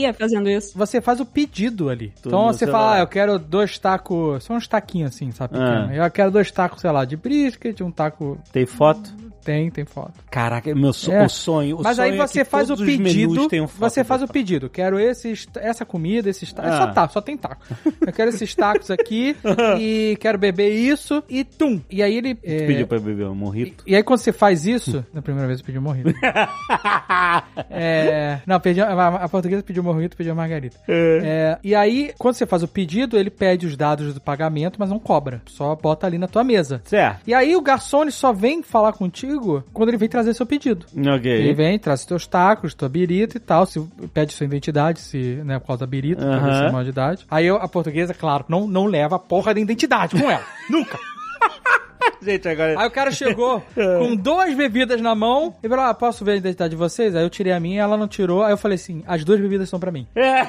[0.00, 0.76] Padaria fazendo isso.
[0.76, 2.12] você faz o pedido ali.
[2.22, 2.78] Tudo então você celular.
[2.78, 5.56] fala, ah, eu quero dois tacos, são uns taquinhos assim, sabe?
[5.56, 5.58] Ah.
[5.58, 6.04] pequeno.
[6.04, 8.38] Eu quero dois tacos, sei lá, de brisket, um taco.
[8.52, 9.12] Tem foto?
[9.44, 10.12] Tem, tem foto.
[10.30, 11.24] Caraca, meu so- É.
[11.24, 11.78] o sonho.
[11.78, 13.48] o Mas aí sonho é você que faz o pedido.
[13.78, 14.68] Você faz o pedido.
[14.68, 16.72] Quero esses, essa comida, esses tacos.
[16.72, 16.78] Ah.
[16.78, 17.62] Só tá, só tem taco.
[18.00, 19.36] Eu quero esses tacos aqui
[19.80, 21.80] e quero beber isso e tum.
[21.90, 22.38] E aí ele.
[22.42, 23.82] é, Pediu pra beber um morrito.
[23.86, 26.10] E aí quando você faz isso, na primeira vez eu pedi um morrito.
[27.70, 30.76] é, não, pedi, a, a portuguesa pediu morrito, pediu margarita.
[30.88, 34.90] É, e aí, quando você faz o pedido, ele pede os dados do pagamento, mas
[34.90, 35.42] não cobra.
[35.46, 36.80] Só bota ali na tua mesa.
[36.84, 37.20] Certo.
[37.26, 39.29] E aí o garçom só vem falar contigo
[39.72, 40.86] quando ele vem trazer seu pedido.
[41.24, 43.80] Ele vem, traz teus tacos, tua birita e tal, se
[44.12, 46.72] pede sua identidade, se, né, por causa da birita, se é Aham.
[46.72, 47.26] maior de idade.
[47.30, 50.44] Aí eu- a portuguesa, claro, não, não leva a porra da identidade com ela.
[50.70, 50.98] Nunca.
[52.22, 52.78] Gente, agora.
[52.78, 56.36] Aí o cara chegou com duas bebidas na mão e falou: Ah, posso ver a
[56.36, 57.14] identidade de vocês?
[57.16, 58.42] Aí eu tirei a minha, ela não tirou.
[58.42, 60.06] Aí eu falei assim: as duas bebidas são pra mim.
[60.14, 60.46] É.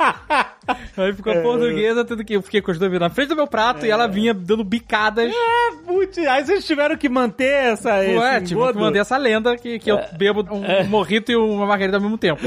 [0.96, 3.46] Aí ficou a portuguesa, tudo que eu fiquei com as duas na frente do meu
[3.46, 5.32] prato e ela vinha dando bicadas.
[5.86, 7.90] Putz, aí vocês tiveram que manter essa.
[7.96, 8.78] Ué, esse tipo, que engodo?
[8.80, 12.40] mandei essa lenda que, que eu bebo um morrito e uma margarida ao mesmo tempo.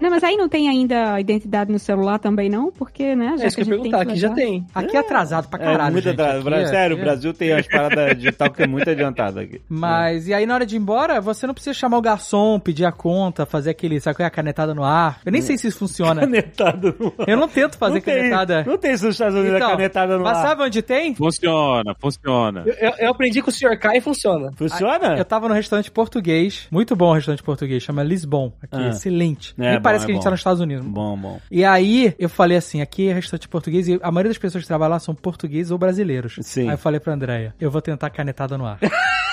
[0.00, 2.70] Não, mas aí não tem ainda a identidade no celular também, não?
[2.70, 3.34] Porque, né?
[3.38, 4.66] Já É isso que eu ia a gente perguntar, aqui já tem.
[4.74, 5.92] Aqui é atrasado pra É caralho.
[5.92, 6.20] muito gente.
[6.20, 6.48] atrasado.
[6.48, 9.60] Aqui é- Sério, o é- Brasil tem as paradas digital que é muito adiantado aqui.
[9.68, 12.84] Mas, e aí na hora de ir embora, você não precisa chamar o garçom, pedir
[12.84, 15.20] a conta, fazer aquele, sabe qual é a canetada no ar.
[15.24, 16.20] Eu nem sei se isso funciona.
[16.20, 17.28] Canetada no ar.
[17.28, 18.64] Eu não tento fazer não tem, canetada.
[18.66, 20.42] Não tem isso nos Estados Unidos, a canetada no mas ar.
[20.48, 21.14] sabe onde tem?
[21.14, 22.62] Funciona, funciona.
[22.66, 23.78] Eu, eu- eu aprendi com o Sr.
[23.78, 24.50] Kai e funciona.
[24.56, 25.16] Funciona?
[25.16, 28.88] Eu tava no restaurante português, muito bom o restaurante português, chama Lisbon, aqui, Ah.
[28.88, 29.54] excelente.
[29.58, 30.24] É, Nem bom, parece é que a gente bom.
[30.24, 30.86] tá nos Estados Unidos.
[30.86, 31.40] Bom, bom.
[31.50, 34.68] E aí, eu falei assim, aqui é restaurante português e a maioria das pessoas que
[34.68, 36.36] trabalham lá são portugueses ou brasileiros.
[36.42, 36.68] Sim.
[36.68, 38.78] Aí eu falei pra Andréia, eu vou tentar canetada no ar.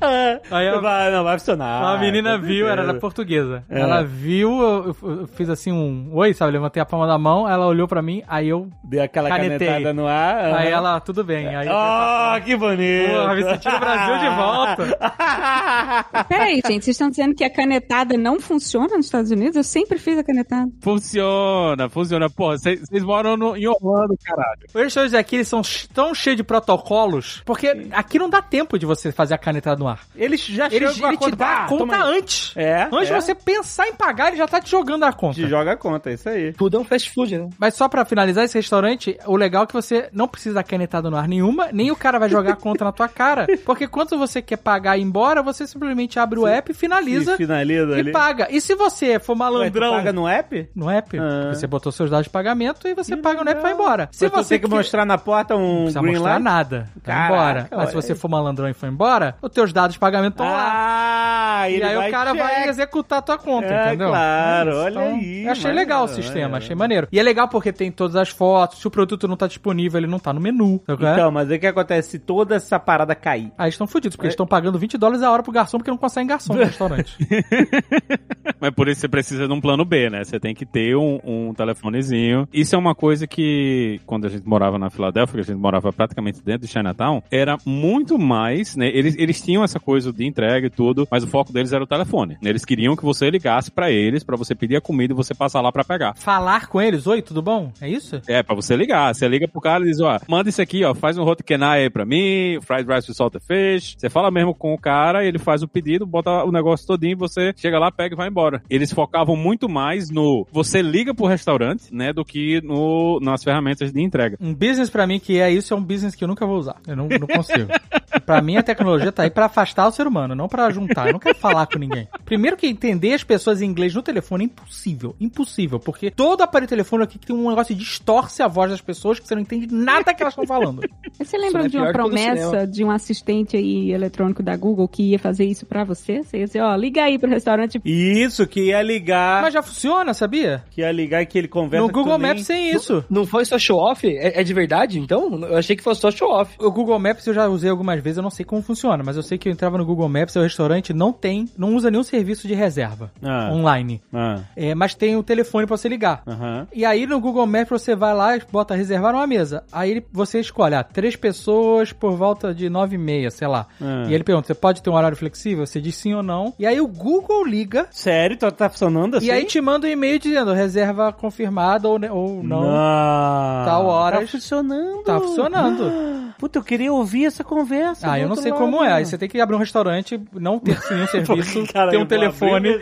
[0.50, 1.94] Aí a- vai, não, vai funcionar.
[1.94, 3.64] a menina viu, era da portuguesa.
[3.68, 3.80] É.
[3.80, 6.52] Ela viu, eu, eu- eu fiz assim um oi, sabe?
[6.52, 8.68] Levantei a palma da mão, ela olhou pra mim, aí eu.
[8.84, 9.66] Deu aquela Canetei.
[9.66, 10.54] canetada no ar.
[10.54, 11.54] Aí ela, tudo bem.
[11.54, 13.10] Aí eu Oh, que bonito!
[13.10, 14.98] Porra, me senti no Brasil de volta.
[16.28, 19.56] Peraí, gente, vocês estão dizendo que a canetada não funciona nos Estados Unidos?
[19.56, 20.70] Eu sempre fiz a canetada.
[20.80, 22.28] Funciona, funciona.
[22.30, 24.60] Pô, vocês moram no, em Orlando, caralho.
[24.68, 28.86] Os restaurantes aqui eles são tão cheios de protocolos, porque aqui não dá tempo de
[28.86, 30.00] você fazer a canetada no ar.
[30.14, 32.52] Eles já Ele, chegam ele a te dá a conta antes.
[32.56, 33.14] É, Antes é.
[33.14, 35.34] de você pensar em pagar, ele já tá te jogando a conta.
[35.36, 36.52] Te joga a conta, é isso aí.
[36.52, 37.48] Tudo é um fast food, né?
[37.58, 41.10] Mas só pra finalizar esse restaurante, o legal é que você não precisa dar canetada
[41.10, 43.46] no ar nenhuma, nem o cara vai jogar a conta na tua cara.
[43.64, 47.36] Porque quando você quer pagar e ir embora, você simplesmente abre o app, finaliza E
[47.36, 48.12] finaliza e ali.
[48.12, 48.48] paga.
[48.50, 50.68] E se você for Ué, malandrão paga no app?
[50.74, 51.54] no app, Ah.
[51.54, 54.08] você botou seus dados de pagamento e você paga no app e vai embora.
[54.12, 56.42] Se Se você tem que mostrar na porta um não precisa green mostrar light?
[56.44, 56.88] nada.
[57.04, 57.68] Vai Caraca, embora.
[57.72, 61.60] Mas se você for malandrão e for embora, os teus dados de pagamento estão lá.
[61.60, 62.68] Ah, E ele aí vai o cara vai check.
[62.68, 64.08] executar a tua conta, É, entendeu?
[64.08, 66.56] claro, Então, olha aí, Eu achei maneiro, legal o sistema, maneiro.
[66.56, 67.08] achei maneiro.
[67.12, 70.06] E é legal porque tem todas as fotos, se o produto não tá disponível, ele
[70.06, 70.80] não tá no menu.
[70.88, 70.92] é?
[70.92, 73.52] Então, mas aí o que acontece se toda essa parada cair?
[73.56, 74.16] Aí eles estão fodidos, É.
[74.16, 76.62] porque eles estão pagando 20 dólares a hora pro garçom porque não conseguem garçom no
[76.64, 77.16] restaurante.
[78.60, 80.24] Mas por isso você precisa de um plano B, né?
[80.24, 82.48] Você tem que ter um, um telefonezinho.
[82.52, 85.92] Isso é uma coisa que, quando a gente morava na Filadélfia, que a gente morava
[85.92, 88.88] praticamente dentro de Chinatown, era muito mais, né?
[88.88, 91.86] Eles, eles tinham essa coisa de entrega e tudo, mas o foco deles era o
[91.86, 92.36] telefone.
[92.42, 95.60] Eles queriam que você ligasse pra eles, pra você pedir a comida e você passar
[95.60, 96.14] lá pra pegar.
[96.16, 97.72] Falar com eles, oi, tudo bom?
[97.80, 98.20] É isso?
[98.26, 99.14] É, pra você ligar.
[99.14, 101.82] Você liga pro cara e diz, ó, manda isso aqui, ó, faz um hot kenai
[101.82, 103.94] aí pra mim, fried rice with salted fish.
[103.98, 107.52] Você fala mesmo com o cara, ele faz o pedido, bota o negócio todinho, você
[107.56, 108.62] chega lá, pega e vai embora.
[108.70, 113.92] Eles focavam muito mais no você liga pro restaurante, né, do que no, nas ferramentas
[113.92, 114.36] de entrega.
[114.40, 116.76] Um business pra mim que é isso é um business que eu nunca vou usar.
[116.86, 117.68] Eu não, não consigo.
[118.24, 121.08] pra mim a tecnologia tá aí pra afastar o ser humano, não pra juntar.
[121.08, 122.06] Eu não quero falar com ninguém.
[122.24, 125.16] Primeiro que entender as pessoas em inglês no telefone é impossível.
[125.20, 125.80] Impossível.
[125.80, 129.26] Porque todo aparelho telefone aqui tem um negócio que distorce a voz das pessoas que
[129.26, 130.82] você não entende nada que elas estão falando.
[131.18, 135.18] Você lembra é de uma promessa de um assistente aí eletrônico da Google que ia
[135.18, 136.22] fazer isso pra você?
[136.22, 137.80] Você ia dizer, ó, liga aí pro restaurante.
[137.84, 140.62] Isso, que ia ligar, Mas já funciona, sabia?
[140.70, 143.04] que ia ligar e que ele conversa No com Google Maps tem isso.
[143.10, 144.06] Não foi só show-off?
[144.06, 145.42] É, é de verdade, então?
[145.44, 146.54] Eu achei que fosse só show-off.
[146.58, 149.22] O Google Maps eu já usei algumas vezes, eu não sei como funciona, mas eu
[149.22, 152.02] sei que eu entrava no Google Maps e o restaurante não tem, não usa nenhum
[152.02, 153.50] serviço de reserva Ah.
[153.52, 154.00] online.
[154.12, 156.22] Ah, É, mas tem o telefone pra você ligar.
[156.26, 156.66] aham.
[156.72, 159.62] E aí no Google Maps você vai lá e bota reservar uma mesa.
[159.72, 163.66] Aí você escolhe, ah, três pessoas por volta de nove e meia, sei lá.
[163.80, 164.04] Ah.
[164.08, 165.66] E ele pergunta, você pode ter um horário flexível?
[165.66, 166.52] Você diz sim ou não.
[166.58, 168.36] E aí o Google liga Sério?
[168.36, 169.26] Tá, tá funcionando assim?
[169.26, 172.60] e aí te manda um e-mail dizendo reserva confirmada ou, ou não.
[172.62, 173.64] Não.
[173.64, 174.20] Tal horas.
[174.20, 175.02] Tá funcionando.
[175.04, 176.27] Tá funcionando.
[176.38, 178.10] Puta, eu queria ouvir essa conversa.
[178.10, 178.60] Ah, eu não sei lado.
[178.60, 178.92] como é.
[178.92, 182.76] Aí você tem que abrir um restaurante, não ter nenhum serviço, Cara, ter um telefone.
[182.76, 182.80] um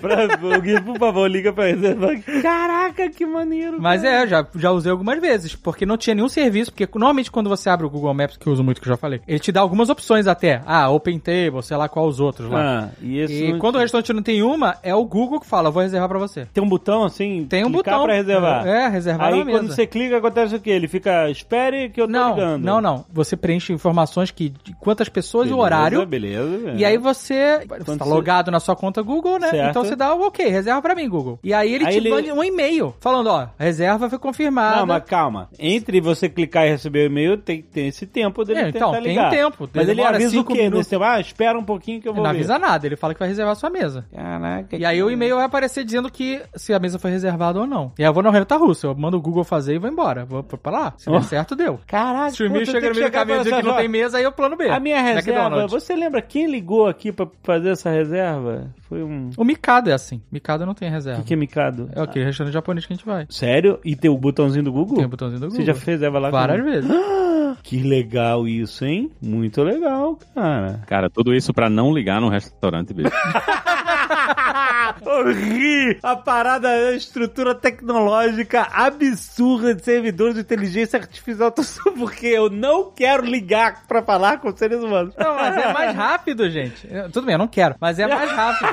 [0.00, 2.20] pra- Gui, por favor, liga pra reservar.
[2.42, 3.76] Caraca, que maneiro.
[3.80, 4.24] Mas cara.
[4.24, 7.68] é, já, já usei algumas vezes, porque não tinha nenhum serviço, porque normalmente quando você
[7.68, 9.60] abre o Google Maps, que eu uso muito, que eu já falei, ele te dá
[9.60, 10.62] algumas opções até.
[10.66, 12.84] Ah, Open Table, sei lá qual os outros lá.
[12.84, 15.70] Ah, e esse e quando o restaurante não tem uma, é o Google que fala,
[15.70, 16.46] vou reservar pra você.
[16.52, 17.46] Tem um botão assim?
[17.48, 18.04] Tem um clicar botão.
[18.06, 18.66] pra reservar.
[18.66, 19.74] É, reservar Aí quando mesa.
[19.74, 20.70] você clica, acontece o quê?
[20.70, 22.61] Ele fica, espere que eu tô Não, ligando.
[22.62, 23.04] Não, não.
[23.12, 26.06] Você preenche informações que de quantas pessoas e o Beleza, horário.
[26.06, 26.72] Beleza.
[26.76, 29.50] E aí você, você Quando tá você- logado na sua conta Google, né?
[29.50, 29.70] Certo.
[29.70, 31.38] Então você dá o ok, reserva pra mim, Google.
[31.42, 34.76] E aí ele Aí te ele- manda um e-mail falando, ó, reserva foi confirmada.
[34.76, 35.48] Não, mas calma.
[35.58, 39.00] Entre você clicar e receber o e-mail, tem, tem esse tempo dele É, então, tem
[39.02, 39.30] ligar.
[39.30, 39.68] tempo.
[39.72, 40.62] Mas ele avisa o quê?
[40.64, 40.86] minutos.
[40.86, 41.04] Tempo?
[41.04, 42.38] Ah, espera um pouquinho que eu Ele vou não ver.
[42.38, 44.04] avisa nada, ele fala que vai reservar a sua mesa.
[44.14, 44.76] Caraca.
[44.76, 47.92] E aí o e-mail vai aparecer dizendo que se a mesa foi reservada ou não.
[47.98, 50.24] E aí eu vou na roleta russa, eu mando o Google fazer e vou embora.
[50.24, 50.94] Vou pra lá.
[50.96, 51.78] Se der certo, deu.
[51.86, 53.80] Caraca, Se o puta, chega no meio do chegar caminho dizer que falar não assim,
[53.80, 54.68] tem mesa, aí eu plano B.
[54.68, 55.72] A minha reserva, McDonald's.
[55.72, 58.70] você lembra quem ligou aqui pra fazer essa reserva?
[58.88, 59.30] Foi um...
[59.36, 60.20] O Mikado é assim.
[60.30, 61.20] Mikado não tem O reserva.
[61.22, 61.88] que, que é Mikado?
[61.94, 62.22] É o que?
[62.22, 63.26] Restaurante japonês que a gente vai.
[63.30, 63.78] Sério?
[63.84, 64.96] E tem o botãozinho do Google?
[64.96, 65.60] Tem o botãozinho do Google.
[65.60, 66.30] Você já fez reserva lá?
[66.30, 66.90] com- Várias vezes.
[67.62, 69.10] Que legal isso, hein?
[69.20, 70.80] Muito legal, cara.
[70.86, 73.10] Cara, tudo isso pra não ligar num restaurante, bicho.
[75.32, 75.98] Ri!
[76.02, 81.52] A parada é a estrutura tecnológica absurda de servidores de inteligência artificial,
[81.96, 85.14] porque eu não quero ligar pra falar com seres humanos.
[85.16, 86.86] Não, mas é mais rápido, gente.
[86.90, 88.68] Eu- tudo bem, eu não quero, mas é mais rápido.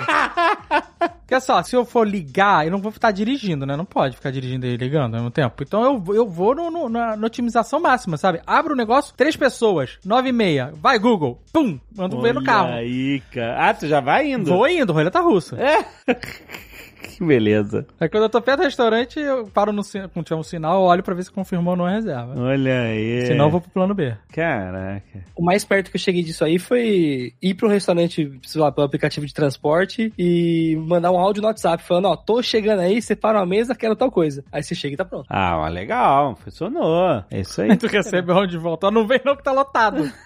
[1.30, 3.76] Porque só, se eu for ligar, eu não vou estar dirigindo, né?
[3.78, 5.61] Não pode ficar dirigindo e ligando ao mesmo tempo.
[5.61, 8.41] Então eu, eu vou no, no- na, na otimização máxima, sabe?
[8.47, 12.70] Abro o negócio, três pessoas, nove e meia, vai Google, pum, mando ver no carro.
[12.74, 13.70] aí, cara.
[13.70, 14.45] Ah, tu já vai indo?
[14.49, 15.55] Vou indo, roleta russa.
[15.61, 15.86] É.
[16.16, 17.86] que beleza.
[17.99, 20.76] Aí quando eu tô perto do restaurante, eu paro no sin- quando tiver um sinal,
[20.76, 22.34] eu olho pra ver se confirmou ou não a reserva.
[22.38, 23.26] Olha aí.
[23.28, 24.14] Senão eu vou pro plano B.
[24.32, 25.03] Caraca.
[25.36, 28.72] O mais perto que eu cheguei disso aí foi ir para um restaurante, sei lá,
[28.72, 33.01] pelo aplicativo de transporte e mandar um áudio no WhatsApp falando, ó, tô chegando aí,
[33.01, 34.43] separa uma mesa, quero tal coisa.
[34.51, 35.26] Aí você chega e tá pronto.
[35.30, 36.36] Ah, ó, legal.
[36.38, 37.24] Funcionou.
[37.32, 37.72] É isso aí.
[37.72, 38.88] Aí tu recebe o áudio de volta.
[38.88, 40.10] Ó, Não vem não que tá lotado.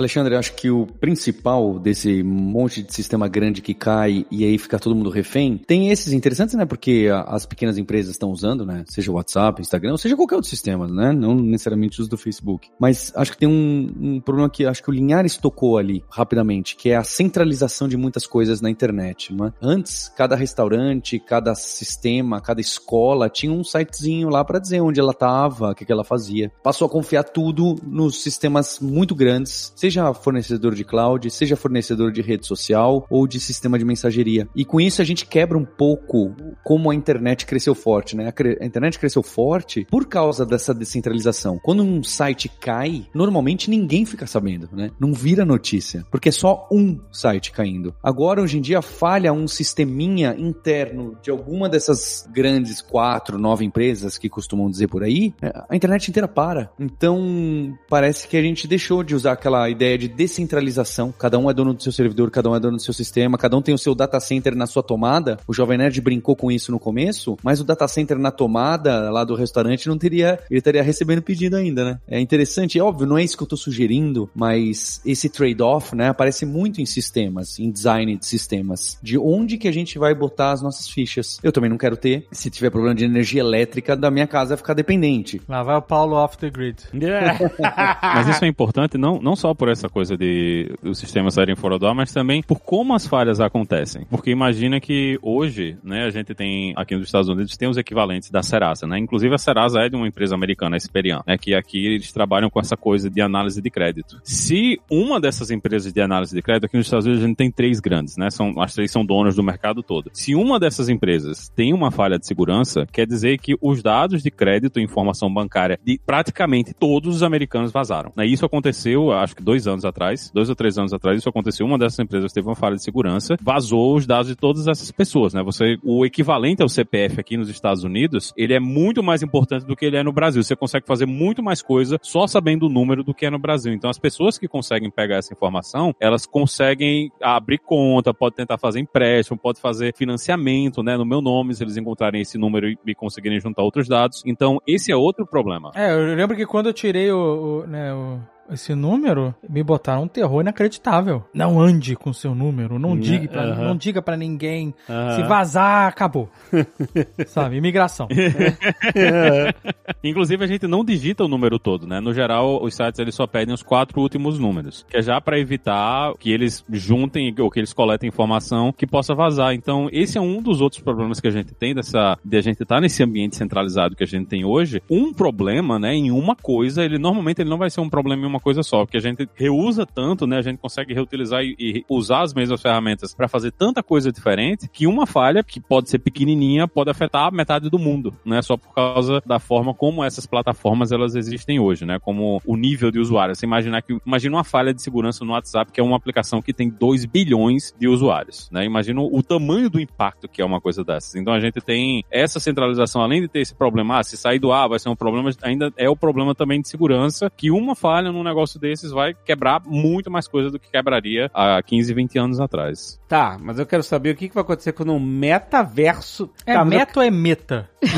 [0.00, 4.78] Alexandre, acho que o principal desse monte de sistema grande que cai e aí fica
[4.78, 6.64] todo mundo refém, tem esses interessantes, né?
[6.64, 8.84] Porque as pequenas empresas estão usando, né?
[8.88, 11.12] Seja o WhatsApp, Instagram, seja qualquer outro sistema, né?
[11.12, 12.68] Não necessariamente os do Facebook.
[12.78, 16.76] Mas acho que tem um, um problema que acho que o Linhares tocou ali rapidamente,
[16.76, 19.52] que é a centralização de muitas coisas na internet, né?
[19.60, 25.12] Antes, cada restaurante, cada sistema, cada escola tinha um sitezinho lá para dizer onde ela
[25.12, 26.50] estava, o que, que ela fazia.
[26.62, 32.20] Passou a confiar tudo nos sistemas muito grandes, seja fornecedor de cloud, seja fornecedor de
[32.20, 34.48] rede social ou de sistema de mensageria.
[34.54, 36.34] E com isso a gente quebra um pouco
[36.64, 38.32] como a internet cresceu forte, né?
[38.60, 41.58] A internet cresceu forte por causa dessa descentralização.
[41.62, 44.90] Quando um site cai, normalmente ninguém fica sabendo, né?
[44.98, 47.94] Não vira notícia, porque é só um site caindo.
[48.02, 54.18] Agora, hoje em dia, falha um sisteminha interno de alguma dessas grandes quatro, nove empresas
[54.18, 56.70] que costumam dizer por aí, é, a internet inteira para.
[56.78, 61.12] Então, parece que a gente deixou de usar aquela ideia de descentralização.
[61.16, 63.56] Cada um é dono do seu servidor, cada um é dono do seu sistema, cada
[63.56, 65.38] um tem o seu data center na sua tomada.
[65.46, 69.24] O Jovem Nerd brincou com isso no começo, mas o data center na tomada lá
[69.24, 71.98] do restaurante não teria, ele estaria recebendo pedido ainda, né?
[72.08, 76.08] É interessante, é óbvio, não é isso que eu tô sugerindo, mas esse trade-off, né,
[76.08, 80.52] aparece muito em sistemas, em design de sistemas, de onde que a gente vai botar
[80.52, 81.38] as nossas fichas.
[81.42, 84.74] Eu também não quero ter, se tiver problema de energia elétrica, da minha casa ficar
[84.74, 85.40] dependente.
[85.48, 86.76] Lá vai o Paulo off the grid.
[88.02, 91.78] Mas isso é importante não, não só por essa coisa de os sistemas saírem fora
[91.78, 94.06] do ar, mas também por como as falhas acontecem.
[94.08, 98.30] Porque imagina que hoje, né, a gente tem aqui nos Estados Unidos tem os equivalentes
[98.30, 98.98] da Serasa, né?
[98.98, 102.48] Inclusive a Serasa é de uma empresa americana, a Experian, né, que aqui eles trabalham
[102.48, 104.18] com essa coisa de análise de crédito.
[104.24, 107.50] Se uma dessas empresas de análise de crédito aqui nos Estados Unidos a gente tem
[107.50, 108.30] três grandes, né?
[108.30, 110.10] São as três são donas do mercado todo.
[110.14, 114.30] Se uma dessas empresas tem uma falha de segurança, quer dizer que os dados de
[114.30, 118.10] crédito e informação bancária de praticamente todos os americanos vazaram.
[118.16, 118.24] Né?
[118.24, 121.66] Isso aconteceu, acho que dois anos atrás, dois ou três anos atrás, isso aconteceu.
[121.66, 125.34] Uma dessas empresas teve uma falha de segurança, vazou os dados de todas essas pessoas,
[125.34, 125.42] né?
[125.42, 129.74] Você, o equivalente ao CPF aqui nos Estados Unidos, ele é muito mais importante do
[129.74, 130.40] que ele é no Brasil.
[130.40, 133.72] Você consegue fazer muito mais coisa só sabendo o número do que é no Brasil.
[133.72, 138.78] Então, as pessoas que conseguem pegar essa informação, elas conseguem abrir conta, pode tentar fazer
[138.78, 143.40] empréstimo, pode fazer financiamento, né, no meu nome, se eles encontrarem esse número e conseguirem
[143.40, 144.22] juntar outros dados.
[144.24, 145.72] Então, esse é outro problema.
[145.74, 148.20] É, eu lembro que quando eu tirei o, o, né, o
[148.52, 151.24] esse número, me botaram um terror inacreditável.
[151.34, 153.64] Não ande com seu número, não Né, diga pra, aham.
[153.68, 154.74] não diga para ninguém.
[154.88, 155.16] Aham.
[155.16, 156.28] Se vazar, acabou.
[157.26, 158.08] Sabe, imigração.
[160.02, 162.00] Inclusive, a gente não digita o número todo, né?
[162.00, 165.38] No geral, os sites eles só pedem os quatro últimos números, que é já para
[165.38, 169.52] evitar que eles juntem ou que eles coletem informação que possa vazar.
[169.54, 172.62] Então, esse é um dos outros problemas que a gente tem dessa de a gente
[172.62, 174.82] estar nesse ambiente centralizado que a gente tem hoje.
[174.90, 178.26] Um problema, né, em uma coisa, ele normalmente ele não vai ser um problema em
[178.26, 180.38] uma coisa só, porque a gente reusa tanto, né?
[180.38, 184.68] A gente consegue reutilizar e, e usar as mesmas ferramentas para fazer tanta coisa diferente
[184.68, 188.42] que uma falha que pode ser pequenininha pode afetar metade do mundo, né?
[188.42, 191.98] Só por causa da forma como essas plataformas elas existem hoje, né?
[191.98, 193.34] Como o nível de usuário.
[193.34, 196.52] Você imaginar que imagina uma falha de segurança no WhatsApp, que é uma aplicação que
[196.52, 198.64] tem 2 bilhões de usuários, né?
[198.64, 201.14] Imagina o tamanho do impacto que é uma coisa dessas.
[201.14, 204.52] Então a gente tem essa centralização, além de ter esse problema, ah, se sair do
[204.52, 208.12] ar vai ser um problema, ainda é o problema também de segurança, que uma falha
[208.12, 212.40] num negócio desses vai quebrar muito mais coisa do que quebraria há 15, 20 anos
[212.40, 212.98] atrás.
[213.08, 216.30] Tá, mas eu quero saber o que, que vai acontecer quando o metaverso.
[216.46, 217.68] É Tá, mas eu- meta ou é meta?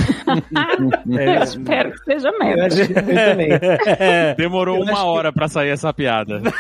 [1.18, 2.66] É, Espero que seja Eu meta.
[2.66, 3.48] acho que eu também.
[4.36, 6.40] Demorou Eu uma acho hora pra sair essa piada.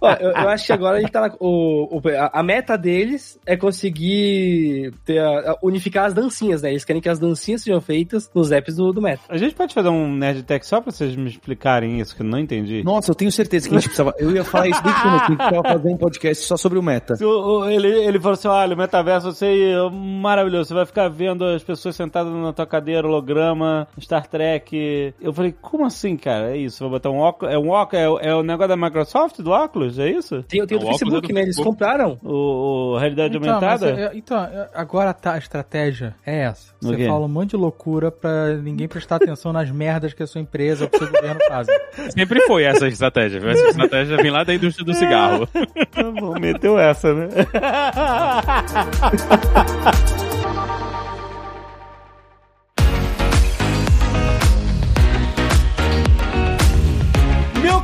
[0.00, 2.76] Ó, eu, eu acho que agora a gente tá na, o, o- a, a meta
[2.76, 6.70] deles é conseguir ter a- a- unificar as dancinhas, né?
[6.70, 9.22] Eles querem que as dancinhas sejam feitas nos apps do, do Meta.
[9.28, 12.26] A gente pode fazer um Nerd Tech só pra vocês me explicarem isso, que eu
[12.26, 12.82] não entendi.
[12.84, 14.14] Nossa, eu tenho certeza que a gente precisava.
[14.18, 16.82] Eu ia falar isso desde quando a gente precisava fazer um podcast só sobre o
[16.82, 17.14] meta.
[17.24, 20.68] O- o- Ele, ele falou assim: olha, o metaverso vai ser maravilhoso.
[20.68, 25.14] Você vai ficar vendo as pessoas sentadas na tua cadeira, holograma, Star Trek.
[25.20, 26.52] Eu falei, como assim, cara?
[26.52, 26.88] É isso?
[26.88, 27.54] Vai botar um óculos.
[27.54, 28.02] É um óculos?
[28.04, 29.98] É, o- é o negócio da Microsoft do óculos?
[29.98, 30.42] É isso?
[30.44, 31.40] Tem, tem o do óculos Facebook, é do né?
[31.42, 31.76] Eles Facebook.
[31.78, 32.18] compraram.
[32.22, 34.00] O, o realidade Então, mas, aumentada?
[34.00, 36.74] é, então, é, agora tá, a estratégia é essa.
[36.80, 40.40] Você fala um monte de loucura pra ninguém prestar atenção nas merdas que a sua
[40.40, 41.74] empresa ou que o seu governo fazem.
[42.10, 43.38] Sempre foi essa a estratégia.
[43.50, 45.48] Essa estratégia vem lá da indústria do cigarro.
[45.90, 47.28] Tá bom, meteu essa, né?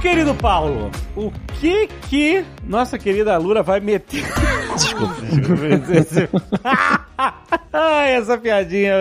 [0.04, 4.22] querido Paulo, o que que nossa querida Lura vai meter?
[4.74, 5.14] Desculpa.
[7.72, 8.92] Ai, essa piadinha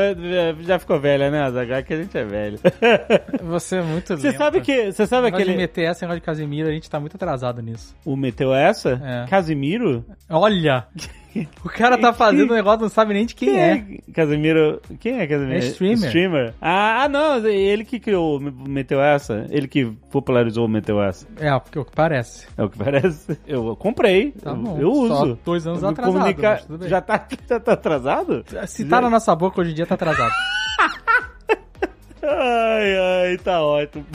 [0.61, 1.83] já ficou velha, né, Zagar?
[1.83, 2.57] Que a gente é velho.
[3.43, 4.93] Você é muito Você sabe que.
[4.93, 5.61] Você sabe Negócio de aquele.
[5.61, 7.93] meter essa negócio de Casimiro, a gente tá muito atrasado nisso.
[8.05, 9.01] O meteu essa?
[9.03, 9.29] É.
[9.29, 10.05] Casimiro?
[10.29, 10.87] Olha!
[11.63, 13.83] O cara tá fazendo um negócio, não sabe nem de quem é.
[14.13, 14.81] Casimiro.
[14.99, 15.53] Quem é Casimiro?
[15.53, 16.05] É streamer.
[16.05, 16.53] Streamer.
[16.61, 17.45] Ah, ah, não.
[17.47, 19.45] Ele que criou Meteu Essa.
[19.49, 21.27] Ele que popularizou o Meteu Essa.
[21.37, 22.47] É, porque o que parece.
[22.57, 23.37] É o que parece.
[23.47, 24.31] Eu comprei.
[24.31, 24.77] Tá eu, bom.
[24.79, 25.15] eu uso.
[25.15, 26.63] Só dois anos atrasado, comunica-.
[26.87, 28.45] Já tá, já tá atrasado?
[28.67, 30.33] Se tá na nossa boca hoje em dia, tá atrasado.
[32.25, 34.05] Ai, ai, tá ótimo.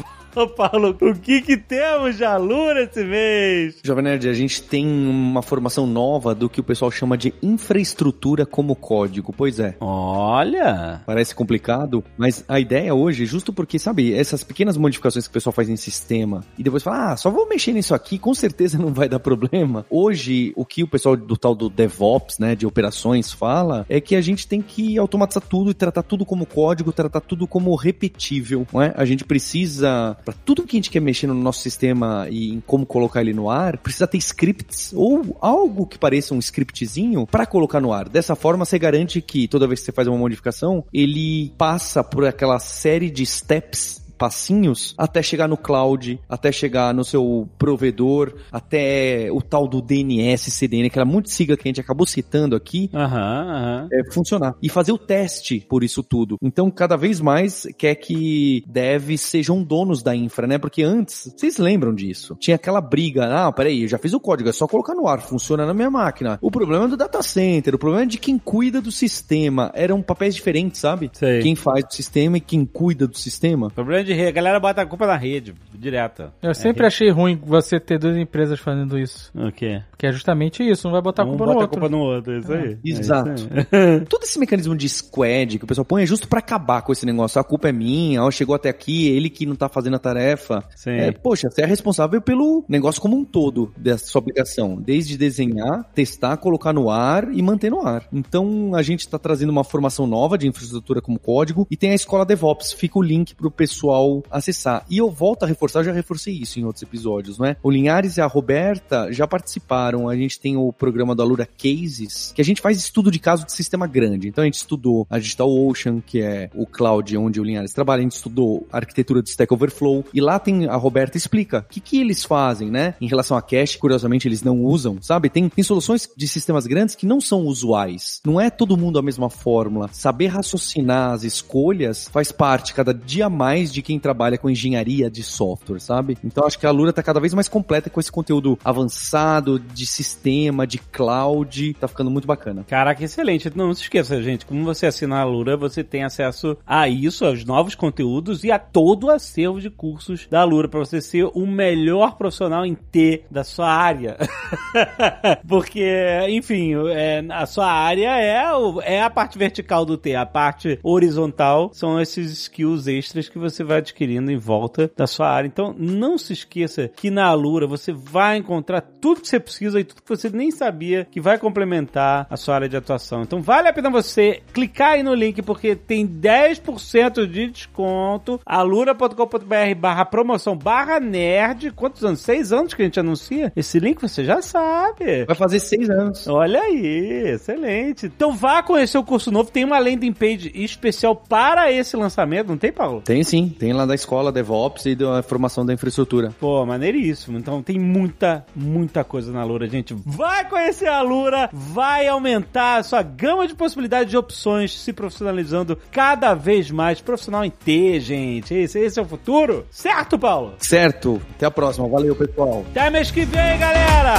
[0.46, 3.80] Paulo, o que que temos de aluna esse mês?
[3.82, 8.46] Jovem Nerd, a gente tem uma formação nova do que o pessoal chama de infraestrutura
[8.46, 9.32] como código.
[9.36, 9.76] Pois é.
[9.80, 11.02] Olha.
[11.06, 15.52] Parece complicado, mas a ideia hoje, justo porque, sabe, essas pequenas modificações que o pessoal
[15.52, 18.92] faz em sistema e depois fala, ah, só vou mexer nisso aqui, com certeza não
[18.92, 19.86] vai dar problema.
[19.90, 24.14] Hoje, o que o pessoal do tal do DevOps, né, de operações fala, é que
[24.14, 28.66] a gente tem que automatizar tudo e tratar tudo como código, tratar tudo como repetível,
[28.72, 28.92] não é?
[28.96, 32.60] A gente precisa, para tudo que a gente quer mexer no nosso sistema e em
[32.60, 37.46] como colocar ele no ar, precisa ter scripts ou algo que pareça um scriptzinho para
[37.46, 38.10] colocar no ar.
[38.10, 42.26] Dessa forma, você garante que toda vez que você faz uma modificação, ele passa por
[42.26, 49.28] aquela série de steps passinhos até chegar no cloud, até chegar no seu provedor, até
[49.30, 53.08] o tal do DNS, CDN, aquela muito sigla que a gente acabou citando aqui, Aham,
[53.08, 53.88] aham.
[53.92, 54.54] é, funcionar.
[54.60, 56.36] E fazer o teste por isso tudo.
[56.42, 60.58] Então, cada vez mais quer que devs sejam donos da infra, né?
[60.58, 62.36] Porque antes, vocês lembram disso?
[62.40, 65.20] Tinha aquela briga, ah, peraí, eu já fiz o código, é só colocar no ar,
[65.20, 66.38] funciona na minha máquina.
[66.42, 69.70] O problema é do data center, o problema é de quem cuida do sistema.
[69.74, 71.10] Eram papéis diferentes, sabe?
[71.12, 71.40] Sei.
[71.42, 73.70] Quem faz o sistema e quem cuida do sistema.
[73.70, 74.28] Problema de rede.
[74.28, 76.32] A galera bota a culpa na rede, direta.
[76.42, 79.30] Eu sempre achei ruim você ter duas empresas fazendo isso.
[79.34, 79.82] O quê?
[79.90, 81.80] Porque é justamente isso, um vai botar a Um culpa bota no a outro.
[81.80, 82.78] culpa no outro, é isso aí.
[82.84, 83.30] Exato.
[83.30, 84.00] É isso aí.
[84.08, 87.04] Todo esse mecanismo de squad que o pessoal põe é justo pra acabar com esse
[87.06, 87.40] negócio.
[87.40, 90.64] A culpa é minha, ó, chegou até aqui, ele que não tá fazendo a tarefa.
[90.74, 90.90] Sim.
[90.90, 94.76] É, poxa, você é responsável pelo negócio como um todo dessa sua aplicação.
[94.76, 98.04] Desde desenhar, testar, colocar no ar e manter no ar.
[98.12, 101.94] Então, a gente tá trazendo uma formação nova de infraestrutura como código e tem a
[101.94, 102.72] escola DevOps.
[102.72, 103.97] Fica o link pro pessoal
[104.30, 104.84] acessar.
[104.88, 107.56] E eu volto a reforçar, já reforcei isso em outros episódios, não é?
[107.62, 110.08] O Linhares e a Roberta já participaram.
[110.08, 113.44] A gente tem o programa do Alura Cases, que a gente faz estudo de caso
[113.44, 114.28] de sistema grande.
[114.28, 118.00] Então, a gente estudou a DigitalOcean, que é o cloud onde o Linhares trabalha.
[118.00, 120.04] A gente estudou a arquitetura de Stack Overflow.
[120.12, 122.94] E lá tem a Roberta explica o que, que eles fazem, né?
[123.00, 125.28] Em relação a cache, curiosamente, eles não usam, sabe?
[125.28, 128.20] Tem, tem soluções de sistemas grandes que não são usuais.
[128.24, 129.88] Não é todo mundo a mesma fórmula.
[129.92, 135.22] Saber raciocinar as escolhas faz parte cada dia mais de quem trabalha com engenharia de
[135.22, 136.18] software, sabe?
[136.22, 139.86] Então acho que a Lura tá cada vez mais completa com esse conteúdo avançado de
[139.86, 141.72] sistema, de cloud.
[141.80, 142.64] Tá ficando muito bacana.
[142.68, 143.50] Caraca, excelente.
[143.56, 147.46] Não se esqueça, gente, como você assinar a Lura, você tem acesso a isso, aos
[147.46, 151.46] novos conteúdos e a todo o acervo de cursos da Lura para você ser o
[151.46, 154.18] melhor profissional em T da sua área.
[155.48, 155.86] Porque,
[156.28, 160.78] enfim, é, a sua área é, o- é a parte vertical do T, a parte
[160.82, 165.48] horizontal são esses skills extras que você vai adquirindo em volta da sua área.
[165.48, 169.84] Então, não se esqueça que na Alura você vai encontrar tudo que você precisa e
[169.84, 173.22] tudo que você nem sabia que vai complementar a sua área de atuação.
[173.22, 178.40] Então, vale a pena você clicar aí no link porque tem 10% de desconto.
[178.44, 181.70] alura.com.br barra promoção barra nerd.
[181.72, 182.20] Quantos anos?
[182.20, 183.52] Seis anos que a gente anuncia?
[183.54, 185.24] Esse link você já sabe.
[185.24, 186.26] Vai fazer seis anos.
[186.26, 188.06] Olha aí, excelente.
[188.06, 189.50] Então vá conhecer o curso novo.
[189.50, 193.02] Tem uma landing page especial para esse lançamento, não tem, Paulo?
[193.02, 196.32] Tem sim, tem lá da escola DevOps e da formação da infraestrutura.
[196.38, 197.38] Pô, maneiríssimo.
[197.38, 199.94] Então tem muita, muita coisa na Lura, gente.
[200.04, 205.78] Vai conhecer a Lura, vai aumentar a sua gama de possibilidades de opções, se profissionalizando
[205.90, 207.00] cada vez mais.
[207.00, 208.54] Profissional em T, gente.
[208.54, 209.66] Esse, esse é o futuro.
[209.70, 210.54] Certo, Paulo?
[210.58, 211.20] Certo.
[211.36, 211.88] Até a próxima.
[211.88, 212.64] Valeu, pessoal.
[212.70, 214.14] Até mês que vem, galera!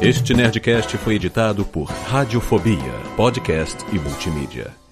[0.00, 4.87] Este Nerdcast foi editado por Radiofobia, podcast e multimídia.